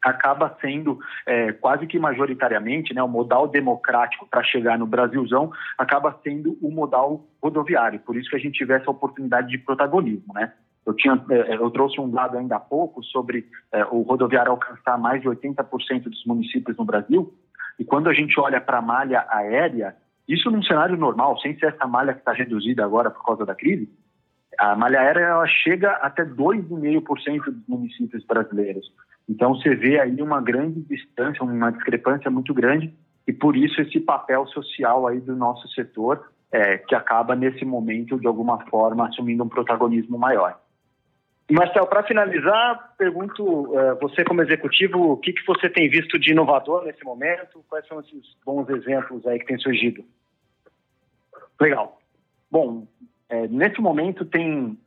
acaba 0.02 0.56
sendo 0.60 0.98
é, 1.26 1.52
quase 1.52 1.86
que 1.86 1.98
majoritariamente, 1.98 2.92
né, 2.92 3.02
o 3.02 3.08
modal 3.08 3.46
democrático 3.46 4.26
para 4.26 4.42
chegar 4.42 4.78
no 4.78 4.86
Brasilzão 4.86 5.52
acaba 5.78 6.18
sendo 6.24 6.58
o 6.60 6.70
modal 6.70 7.24
rodoviário. 7.42 8.00
Por 8.00 8.16
isso 8.16 8.28
que 8.28 8.36
a 8.36 8.40
gente 8.40 8.58
tiver 8.58 8.80
essa 8.80 8.90
oportunidade 8.90 9.48
de 9.48 9.58
protagonismo, 9.58 10.34
né? 10.34 10.52
Eu, 10.84 10.94
tinha, 10.94 11.24
é, 11.30 11.54
eu 11.54 11.70
trouxe 11.70 12.00
um 12.00 12.10
dado 12.10 12.36
ainda 12.36 12.56
há 12.56 12.60
pouco 12.60 13.02
sobre 13.04 13.46
é, 13.70 13.84
o 13.84 14.02
rodoviário 14.02 14.50
alcançar 14.50 14.98
mais 14.98 15.22
de 15.22 15.28
80% 15.28 16.02
dos 16.02 16.24
municípios 16.26 16.76
no 16.76 16.84
Brasil. 16.84 17.32
E 17.78 17.84
quando 17.84 18.08
a 18.08 18.12
gente 18.12 18.38
olha 18.40 18.60
para 18.60 18.78
a 18.78 18.82
malha 18.82 19.24
aérea, 19.30 19.94
isso 20.26 20.50
num 20.50 20.62
cenário 20.62 20.96
normal, 20.96 21.38
sem 21.40 21.56
ser 21.58 21.66
essa 21.66 21.86
malha 21.86 22.12
que 22.12 22.20
está 22.20 22.32
reduzida 22.32 22.84
agora 22.84 23.10
por 23.10 23.24
causa 23.24 23.46
da 23.46 23.54
crise, 23.54 23.88
a 24.62 24.76
malha 24.76 25.00
aérea 25.00 25.24
ela 25.24 25.46
chega 25.48 25.90
até 25.94 26.24
2,5% 26.24 27.44
dos 27.46 27.66
municípios 27.66 28.24
brasileiros. 28.24 28.92
Então 29.28 29.56
você 29.56 29.74
vê 29.74 29.98
aí 29.98 30.22
uma 30.22 30.40
grande 30.40 30.82
distância, 30.82 31.42
uma 31.42 31.72
discrepância 31.72 32.30
muito 32.30 32.54
grande 32.54 32.94
e 33.26 33.32
por 33.32 33.56
isso 33.56 33.80
esse 33.80 33.98
papel 33.98 34.46
social 34.46 35.08
aí 35.08 35.20
do 35.20 35.34
nosso 35.34 35.66
setor 35.70 36.30
é, 36.52 36.78
que 36.78 36.94
acaba 36.94 37.34
nesse 37.34 37.64
momento 37.64 38.20
de 38.20 38.26
alguma 38.28 38.64
forma 38.66 39.08
assumindo 39.08 39.42
um 39.42 39.48
protagonismo 39.48 40.16
maior. 40.16 40.56
Marcel, 41.50 41.86
para 41.88 42.04
finalizar, 42.04 42.94
pergunto, 42.96 43.44
uh, 43.44 43.98
você 44.00 44.24
como 44.24 44.42
executivo, 44.42 45.12
o 45.12 45.16
que, 45.16 45.32
que 45.32 45.44
você 45.44 45.68
tem 45.68 45.90
visto 45.90 46.18
de 46.20 46.30
inovador 46.30 46.84
nesse 46.84 47.04
momento? 47.04 47.64
Quais 47.68 47.86
são 47.88 47.98
esses 47.98 48.36
bons 48.46 48.68
exemplos 48.70 49.26
aí 49.26 49.40
que 49.40 49.46
têm 49.46 49.58
surgido? 49.58 50.04
Legal. 51.60 52.00
Bom, 52.48 52.86
é, 53.32 53.48
nesse 53.48 53.80
momento 53.80 54.24
tem 54.24 54.78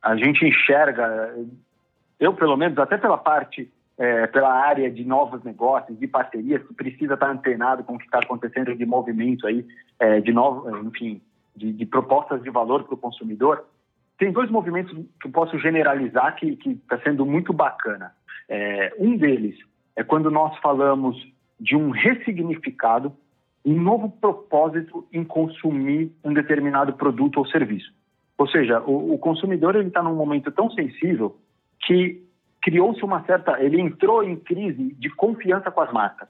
a 0.00 0.16
gente 0.16 0.46
enxerga, 0.46 1.34
eu 2.18 2.32
pelo 2.32 2.56
menos 2.56 2.78
até 2.78 2.96
pela 2.96 3.18
parte, 3.18 3.70
é, 3.98 4.26
pela 4.28 4.50
área 4.50 4.90
de 4.90 5.04
novos 5.04 5.42
negócios, 5.44 5.98
de 5.98 6.06
parcerias, 6.06 6.62
que 6.66 6.72
precisa 6.72 7.14
estar 7.14 7.28
antenado 7.28 7.84
com 7.84 7.96
o 7.96 7.98
que 7.98 8.06
está 8.06 8.18
acontecendo 8.18 8.74
de 8.74 8.86
movimento 8.86 9.46
aí, 9.46 9.66
é, 9.98 10.20
de 10.20 10.32
novo, 10.32 10.70
enfim, 10.86 11.20
de, 11.54 11.72
de 11.72 11.84
propostas 11.84 12.42
de 12.42 12.48
valor 12.48 12.84
para 12.84 12.94
o 12.94 12.98
consumidor 12.98 13.66
tem 14.20 14.30
dois 14.30 14.50
movimentos 14.50 14.92
que 15.18 15.28
eu 15.28 15.32
posso 15.32 15.58
generalizar 15.58 16.36
que 16.36 16.58
está 16.66 17.00
sendo 17.00 17.24
muito 17.24 17.54
bacana. 17.54 18.12
É, 18.46 18.94
um 18.98 19.16
deles 19.16 19.58
é 19.96 20.04
quando 20.04 20.30
nós 20.30 20.54
falamos 20.58 21.16
de 21.58 21.74
um 21.74 21.88
ressignificado, 21.88 23.16
um 23.64 23.80
novo 23.80 24.10
propósito 24.10 25.06
em 25.12 25.24
consumir 25.24 26.12
um 26.24 26.32
determinado 26.32 26.94
produto 26.94 27.38
ou 27.38 27.46
serviço. 27.46 27.92
Ou 28.38 28.48
seja, 28.48 28.80
o, 28.80 29.14
o 29.14 29.18
consumidor 29.18 29.76
ele 29.76 29.88
está 29.88 30.02
num 30.02 30.14
momento 30.14 30.50
tão 30.50 30.70
sensível 30.70 31.36
que 31.82 32.22
criou-se 32.62 33.04
uma 33.04 33.22
certa, 33.24 33.62
ele 33.62 33.80
entrou 33.80 34.22
em 34.22 34.36
crise 34.36 34.94
de 34.98 35.10
confiança 35.10 35.70
com 35.70 35.80
as 35.80 35.92
marcas. 35.92 36.28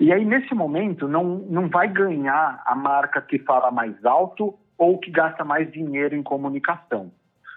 E 0.00 0.12
aí 0.12 0.24
nesse 0.24 0.54
momento 0.54 1.06
não 1.06 1.38
não 1.38 1.68
vai 1.68 1.88
ganhar 1.88 2.62
a 2.66 2.74
marca 2.74 3.20
que 3.20 3.38
fala 3.38 3.70
mais 3.70 4.04
alto 4.04 4.54
ou 4.76 4.98
que 4.98 5.10
gasta 5.10 5.44
mais 5.44 5.70
dinheiro 5.70 6.16
em 6.16 6.22
comunicação, 6.22 7.12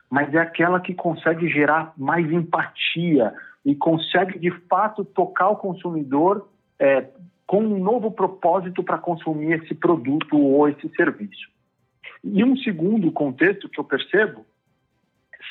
mas 0.09 0.33
é 0.33 0.37
aquela 0.37 0.79
que 0.79 0.93
consegue 0.93 1.49
gerar 1.49 1.91
mais 1.97 2.31
empatia 2.31 3.33
e 3.65 3.73
consegue 3.75 4.37
de 4.37 4.51
fato 4.69 5.03
tocar 5.03 5.49
o 5.49 5.55
consumidor 5.55 6.47
é, 6.77 7.07
com 7.45 7.59
um 7.59 7.79
novo 7.79 8.11
propósito 8.11 8.83
para 8.83 8.97
consumir 8.97 9.61
esse 9.61 9.75
produto 9.75 10.37
ou 10.37 10.67
esse 10.67 10.89
serviço. 10.95 11.49
E 12.23 12.43
um 12.43 12.57
segundo 12.57 13.11
contexto 13.11 13.69
que 13.69 13.79
eu 13.79 13.83
percebo 13.83 14.45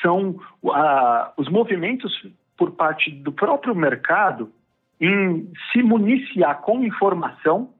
são 0.01 0.35
ah, 0.71 1.33
os 1.37 1.49
movimentos 1.49 2.11
por 2.57 2.71
parte 2.71 3.11
do 3.11 3.31
próprio 3.31 3.73
mercado 3.73 4.51
em 4.99 5.51
se 5.71 5.81
municiar 5.81 6.61
com 6.61 6.83
informação 6.83 7.73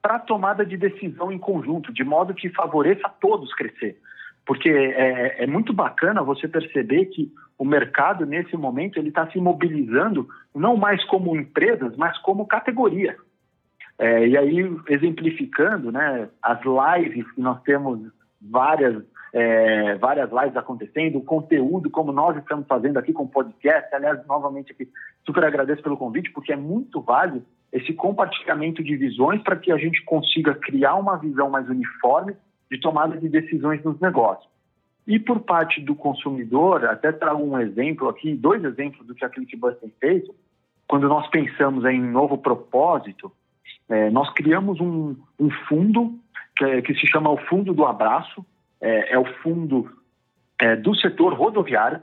para 0.00 0.18
tomada 0.18 0.66
de 0.66 0.76
decisão 0.76 1.30
em 1.30 1.38
conjunto, 1.38 1.92
de 1.92 2.02
modo 2.02 2.34
que 2.34 2.48
favoreça 2.50 3.06
a 3.06 3.10
todos 3.10 3.54
crescer. 3.54 3.96
Porque 4.44 4.68
é, 4.68 5.44
é 5.44 5.46
muito 5.46 5.72
bacana 5.72 6.22
você 6.22 6.48
perceber 6.48 7.06
que 7.06 7.32
o 7.56 7.64
mercado, 7.64 8.26
nesse 8.26 8.56
momento, 8.56 8.98
ele 8.98 9.10
está 9.10 9.30
se 9.30 9.38
mobilizando 9.38 10.28
não 10.52 10.76
mais 10.76 11.04
como 11.04 11.36
empresas, 11.36 11.96
mas 11.96 12.18
como 12.18 12.46
categoria. 12.46 13.16
É, 13.98 14.26
e 14.26 14.36
aí, 14.36 14.76
exemplificando, 14.88 15.92
né, 15.92 16.28
as 16.42 16.60
lives 16.64 17.30
que 17.32 17.40
nós 17.40 17.60
temos 17.62 18.00
várias 18.40 19.04
é, 19.32 19.94
várias 19.96 20.30
lives 20.30 20.56
acontecendo, 20.56 21.18
o 21.18 21.24
conteúdo 21.24 21.88
como 21.88 22.12
nós 22.12 22.36
estamos 22.36 22.66
fazendo 22.66 22.98
aqui 22.98 23.12
com 23.12 23.22
o 23.22 23.28
podcast. 23.28 23.94
Aliás, 23.94 24.24
novamente 24.26 24.72
aqui, 24.72 24.88
super 25.24 25.44
agradeço 25.44 25.82
pelo 25.82 25.96
convite, 25.96 26.30
porque 26.32 26.52
é 26.52 26.56
muito 26.56 27.00
válido 27.00 27.42
esse 27.72 27.94
compartilhamento 27.94 28.84
de 28.84 28.94
visões 28.94 29.42
para 29.42 29.56
que 29.56 29.72
a 29.72 29.78
gente 29.78 30.04
consiga 30.04 30.54
criar 30.54 30.96
uma 30.96 31.16
visão 31.16 31.48
mais 31.48 31.66
uniforme 31.68 32.36
de 32.70 32.78
tomada 32.78 33.16
de 33.16 33.28
decisões 33.28 33.82
nos 33.82 33.98
negócios. 34.00 34.50
E 35.06 35.18
por 35.18 35.40
parte 35.40 35.80
do 35.80 35.94
consumidor, 35.94 36.84
até 36.84 37.10
trago 37.10 37.42
um 37.42 37.58
exemplo 37.58 38.08
aqui, 38.08 38.34
dois 38.34 38.62
exemplos 38.62 39.06
do 39.06 39.14
que 39.14 39.24
a 39.24 39.28
ClickBus 39.28 39.78
tem 39.78 39.92
feito. 39.98 40.34
Quando 40.86 41.08
nós 41.08 41.26
pensamos 41.28 41.84
em 41.86 42.00
novo 42.00 42.36
propósito, 42.38 43.32
é, 43.88 44.10
nós 44.10 44.32
criamos 44.32 44.80
um, 44.80 45.16
um 45.38 45.50
fundo 45.68 46.18
que, 46.56 46.64
é, 46.64 46.82
que, 46.82 46.94
se 46.94 47.06
chama 47.06 47.30
o 47.30 47.36
Fundo 47.36 47.74
do 47.74 47.84
Abraço, 47.84 48.44
é, 48.80 49.14
é 49.14 49.18
o 49.18 49.24
fundo 49.42 49.90
é, 50.60 50.76
do 50.76 50.94
setor 50.94 51.34
rodoviário, 51.34 52.00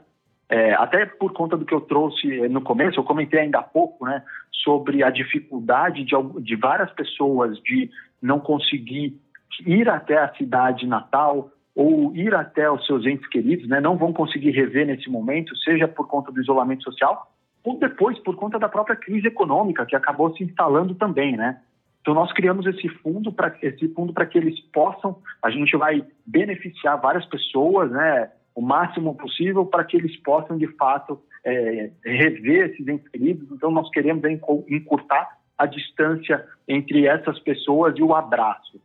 é, 0.48 0.72
até 0.74 1.06
por 1.06 1.32
conta 1.32 1.56
do 1.56 1.64
que 1.64 1.74
eu 1.74 1.80
trouxe 1.80 2.26
no 2.48 2.60
começo, 2.60 2.98
eu 2.98 3.04
comentei 3.04 3.40
ainda 3.40 3.58
há 3.58 3.62
pouco, 3.62 4.04
né, 4.04 4.22
sobre 4.52 5.02
a 5.02 5.10
dificuldade 5.10 6.04
de, 6.04 6.14
de 6.42 6.56
várias 6.56 6.90
pessoas 6.92 7.58
de 7.60 7.88
não 8.20 8.40
conseguir 8.40 9.16
ir 9.64 9.88
até 9.88 10.18
a 10.18 10.34
cidade 10.34 10.86
natal 10.86 11.50
ou 11.74 12.14
ir 12.16 12.34
até 12.34 12.70
os 12.70 12.84
seus 12.84 13.06
entes 13.06 13.26
queridos, 13.28 13.68
né, 13.68 13.80
não 13.80 13.96
vão 13.96 14.12
conseguir 14.12 14.50
rever 14.50 14.86
nesse 14.86 15.08
momento, 15.08 15.56
seja 15.58 15.86
por 15.86 16.08
conta 16.08 16.32
do 16.32 16.40
isolamento 16.40 16.82
social 16.82 17.30
ou 17.64 17.78
depois 17.78 18.18
por 18.20 18.36
conta 18.36 18.58
da 18.58 18.68
própria 18.68 18.96
crise 18.96 19.26
econômica 19.26 19.86
que 19.86 19.96
acabou 19.96 20.34
se 20.36 20.42
instalando 20.44 20.94
também, 20.94 21.36
né? 21.36 21.60
Então 22.00 22.14
nós 22.14 22.32
criamos 22.32 22.66
esse 22.66 22.88
fundo 22.88 23.30
para 23.32 23.54
esse 23.62 23.88
fundo 23.88 24.12
para 24.12 24.26
que 24.26 24.38
eles 24.38 24.58
possam, 24.72 25.18
a 25.42 25.50
gente 25.50 25.76
vai 25.76 26.04
beneficiar 26.26 27.00
várias 27.00 27.26
pessoas, 27.26 27.90
né, 27.90 28.30
o 28.54 28.62
máximo 28.62 29.14
possível 29.14 29.66
para 29.66 29.84
que 29.84 29.96
eles 29.96 30.16
possam 30.22 30.56
de 30.56 30.66
fato 30.76 31.20
é, 31.44 31.90
rever 32.04 32.70
esses 32.70 32.88
entes. 32.88 33.50
Então 33.52 33.70
nós 33.70 33.90
queremos 33.90 34.24
encurtar 34.68 35.38
a 35.58 35.66
distância 35.66 36.46
entre 36.66 37.06
essas 37.06 37.38
pessoas 37.40 37.94
e 37.98 38.02
o 38.02 38.14
abraço. 38.14 38.80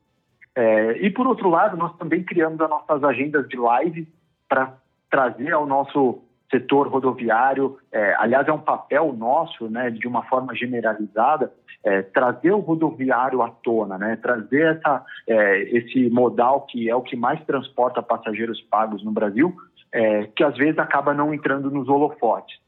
É, 0.54 0.98
e 1.00 1.10
por 1.10 1.26
outro 1.26 1.50
lado, 1.50 1.78
nós 1.78 1.96
também 1.98 2.24
criamos 2.24 2.60
as 2.60 2.70
nossas 2.70 3.04
agendas 3.04 3.48
de 3.48 3.58
live 3.58 4.08
para 4.48 4.78
trazer 5.10 5.54
ao 5.54 5.66
nosso 5.66 6.22
setor 6.50 6.88
rodoviário, 6.88 7.78
é, 7.92 8.16
aliás, 8.18 8.48
é 8.48 8.54
um 8.54 8.60
papel 8.60 9.14
nosso, 9.14 9.70
né, 9.70 9.90
de 9.90 10.08
uma 10.08 10.24
forma 10.24 10.56
generalizada, 10.56 11.52
é, 11.84 12.02
trazer 12.02 12.52
o 12.52 12.60
rodoviário 12.60 13.42
à 13.42 13.50
tona, 13.50 13.98
né, 13.98 14.16
trazer 14.16 14.78
essa, 14.78 15.06
é, 15.28 15.62
esse 15.78 16.10
modal 16.10 16.62
que 16.62 16.90
é 16.90 16.96
o 16.96 17.02
que 17.02 17.16
mais 17.16 17.44
transporta 17.46 18.02
passageiros 18.02 18.62
pagos 18.62 19.04
no 19.04 19.12
Brasil, 19.12 19.56
é, 19.92 20.26
que 20.36 20.44
às 20.44 20.56
vezes 20.56 20.78
acaba 20.78 21.14
não 21.14 21.34
entrando 21.34 21.70
nos 21.72 21.88
holofotes. 21.88 22.60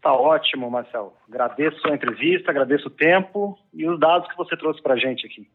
Tá 0.00 0.12
ótimo, 0.12 0.70
Marcelo. 0.70 1.12
Agradeço 1.28 1.86
a 1.88 1.94
entrevista, 1.94 2.50
agradeço 2.50 2.86
o 2.86 2.90
tempo 2.90 3.58
e 3.74 3.86
os 3.86 3.98
dados 3.98 4.28
que 4.28 4.36
você 4.36 4.56
trouxe 4.56 4.80
para 4.80 4.94
a 4.94 4.96
gente 4.96 5.26
aqui. 5.26 5.48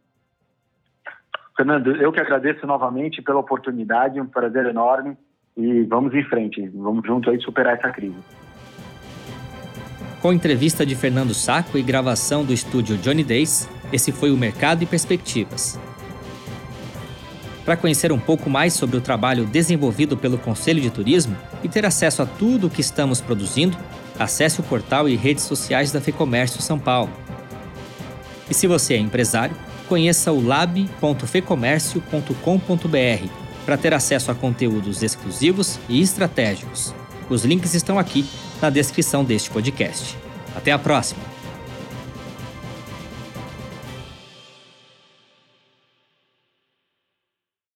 Fernando, 1.55 1.95
eu 1.95 2.11
que 2.11 2.19
agradeço 2.19 2.65
novamente 2.67 3.21
pela 3.21 3.39
oportunidade, 3.39 4.19
um 4.19 4.27
prazer 4.27 4.65
enorme 4.65 5.17
e 5.55 5.83
vamos 5.83 6.13
em 6.13 6.23
frente, 6.23 6.67
vamos 6.69 7.05
junto 7.05 7.29
aí 7.29 7.39
superar 7.41 7.77
essa 7.77 7.89
crise. 7.89 8.15
Com 10.21 10.33
entrevista 10.33 10.85
de 10.85 10.95
Fernando 10.95 11.33
Saco 11.33 11.77
e 11.77 11.83
gravação 11.83 12.45
do 12.45 12.53
estúdio 12.53 12.97
Johnny 12.97 13.23
Days, 13.23 13.69
esse 13.91 14.11
foi 14.11 14.31
o 14.31 14.37
Mercado 14.37 14.81
e 14.81 14.85
Perspectivas. 14.85 15.79
Para 17.65 17.77
conhecer 17.77 18.11
um 18.11 18.19
pouco 18.19 18.49
mais 18.49 18.73
sobre 18.73 18.97
o 18.97 19.01
trabalho 19.01 19.45
desenvolvido 19.45 20.17
pelo 20.17 20.37
Conselho 20.37 20.81
de 20.81 20.89
Turismo 20.89 21.35
e 21.63 21.69
ter 21.69 21.85
acesso 21.85 22.21
a 22.21 22.25
tudo 22.25 22.67
o 22.67 22.69
que 22.69 22.81
estamos 22.81 23.21
produzindo, 23.21 23.77
acesse 24.19 24.59
o 24.59 24.63
portal 24.63 25.07
e 25.07 25.15
redes 25.15 25.43
sociais 25.43 25.91
da 25.91 26.01
FEComércio 26.01 26.61
São 26.61 26.79
Paulo. 26.79 27.11
E 28.49 28.53
se 28.53 28.67
você 28.67 28.95
é 28.95 28.97
empresário, 28.97 29.55
conheça 29.87 30.31
o 30.31 30.45
lab.fecomércio.com.br 30.45 33.42
para 33.65 33.77
ter 33.77 33.93
acesso 33.93 34.31
a 34.31 34.35
conteúdos 34.35 35.01
exclusivos 35.01 35.79
e 35.89 36.01
estratégicos. 36.01 36.93
Os 37.29 37.45
links 37.45 37.73
estão 37.73 37.97
aqui 37.97 38.25
na 38.61 38.69
descrição 38.69 39.23
deste 39.23 39.49
podcast. 39.49 40.17
Até 40.55 40.71
a 40.71 40.79
próxima! 40.79 41.32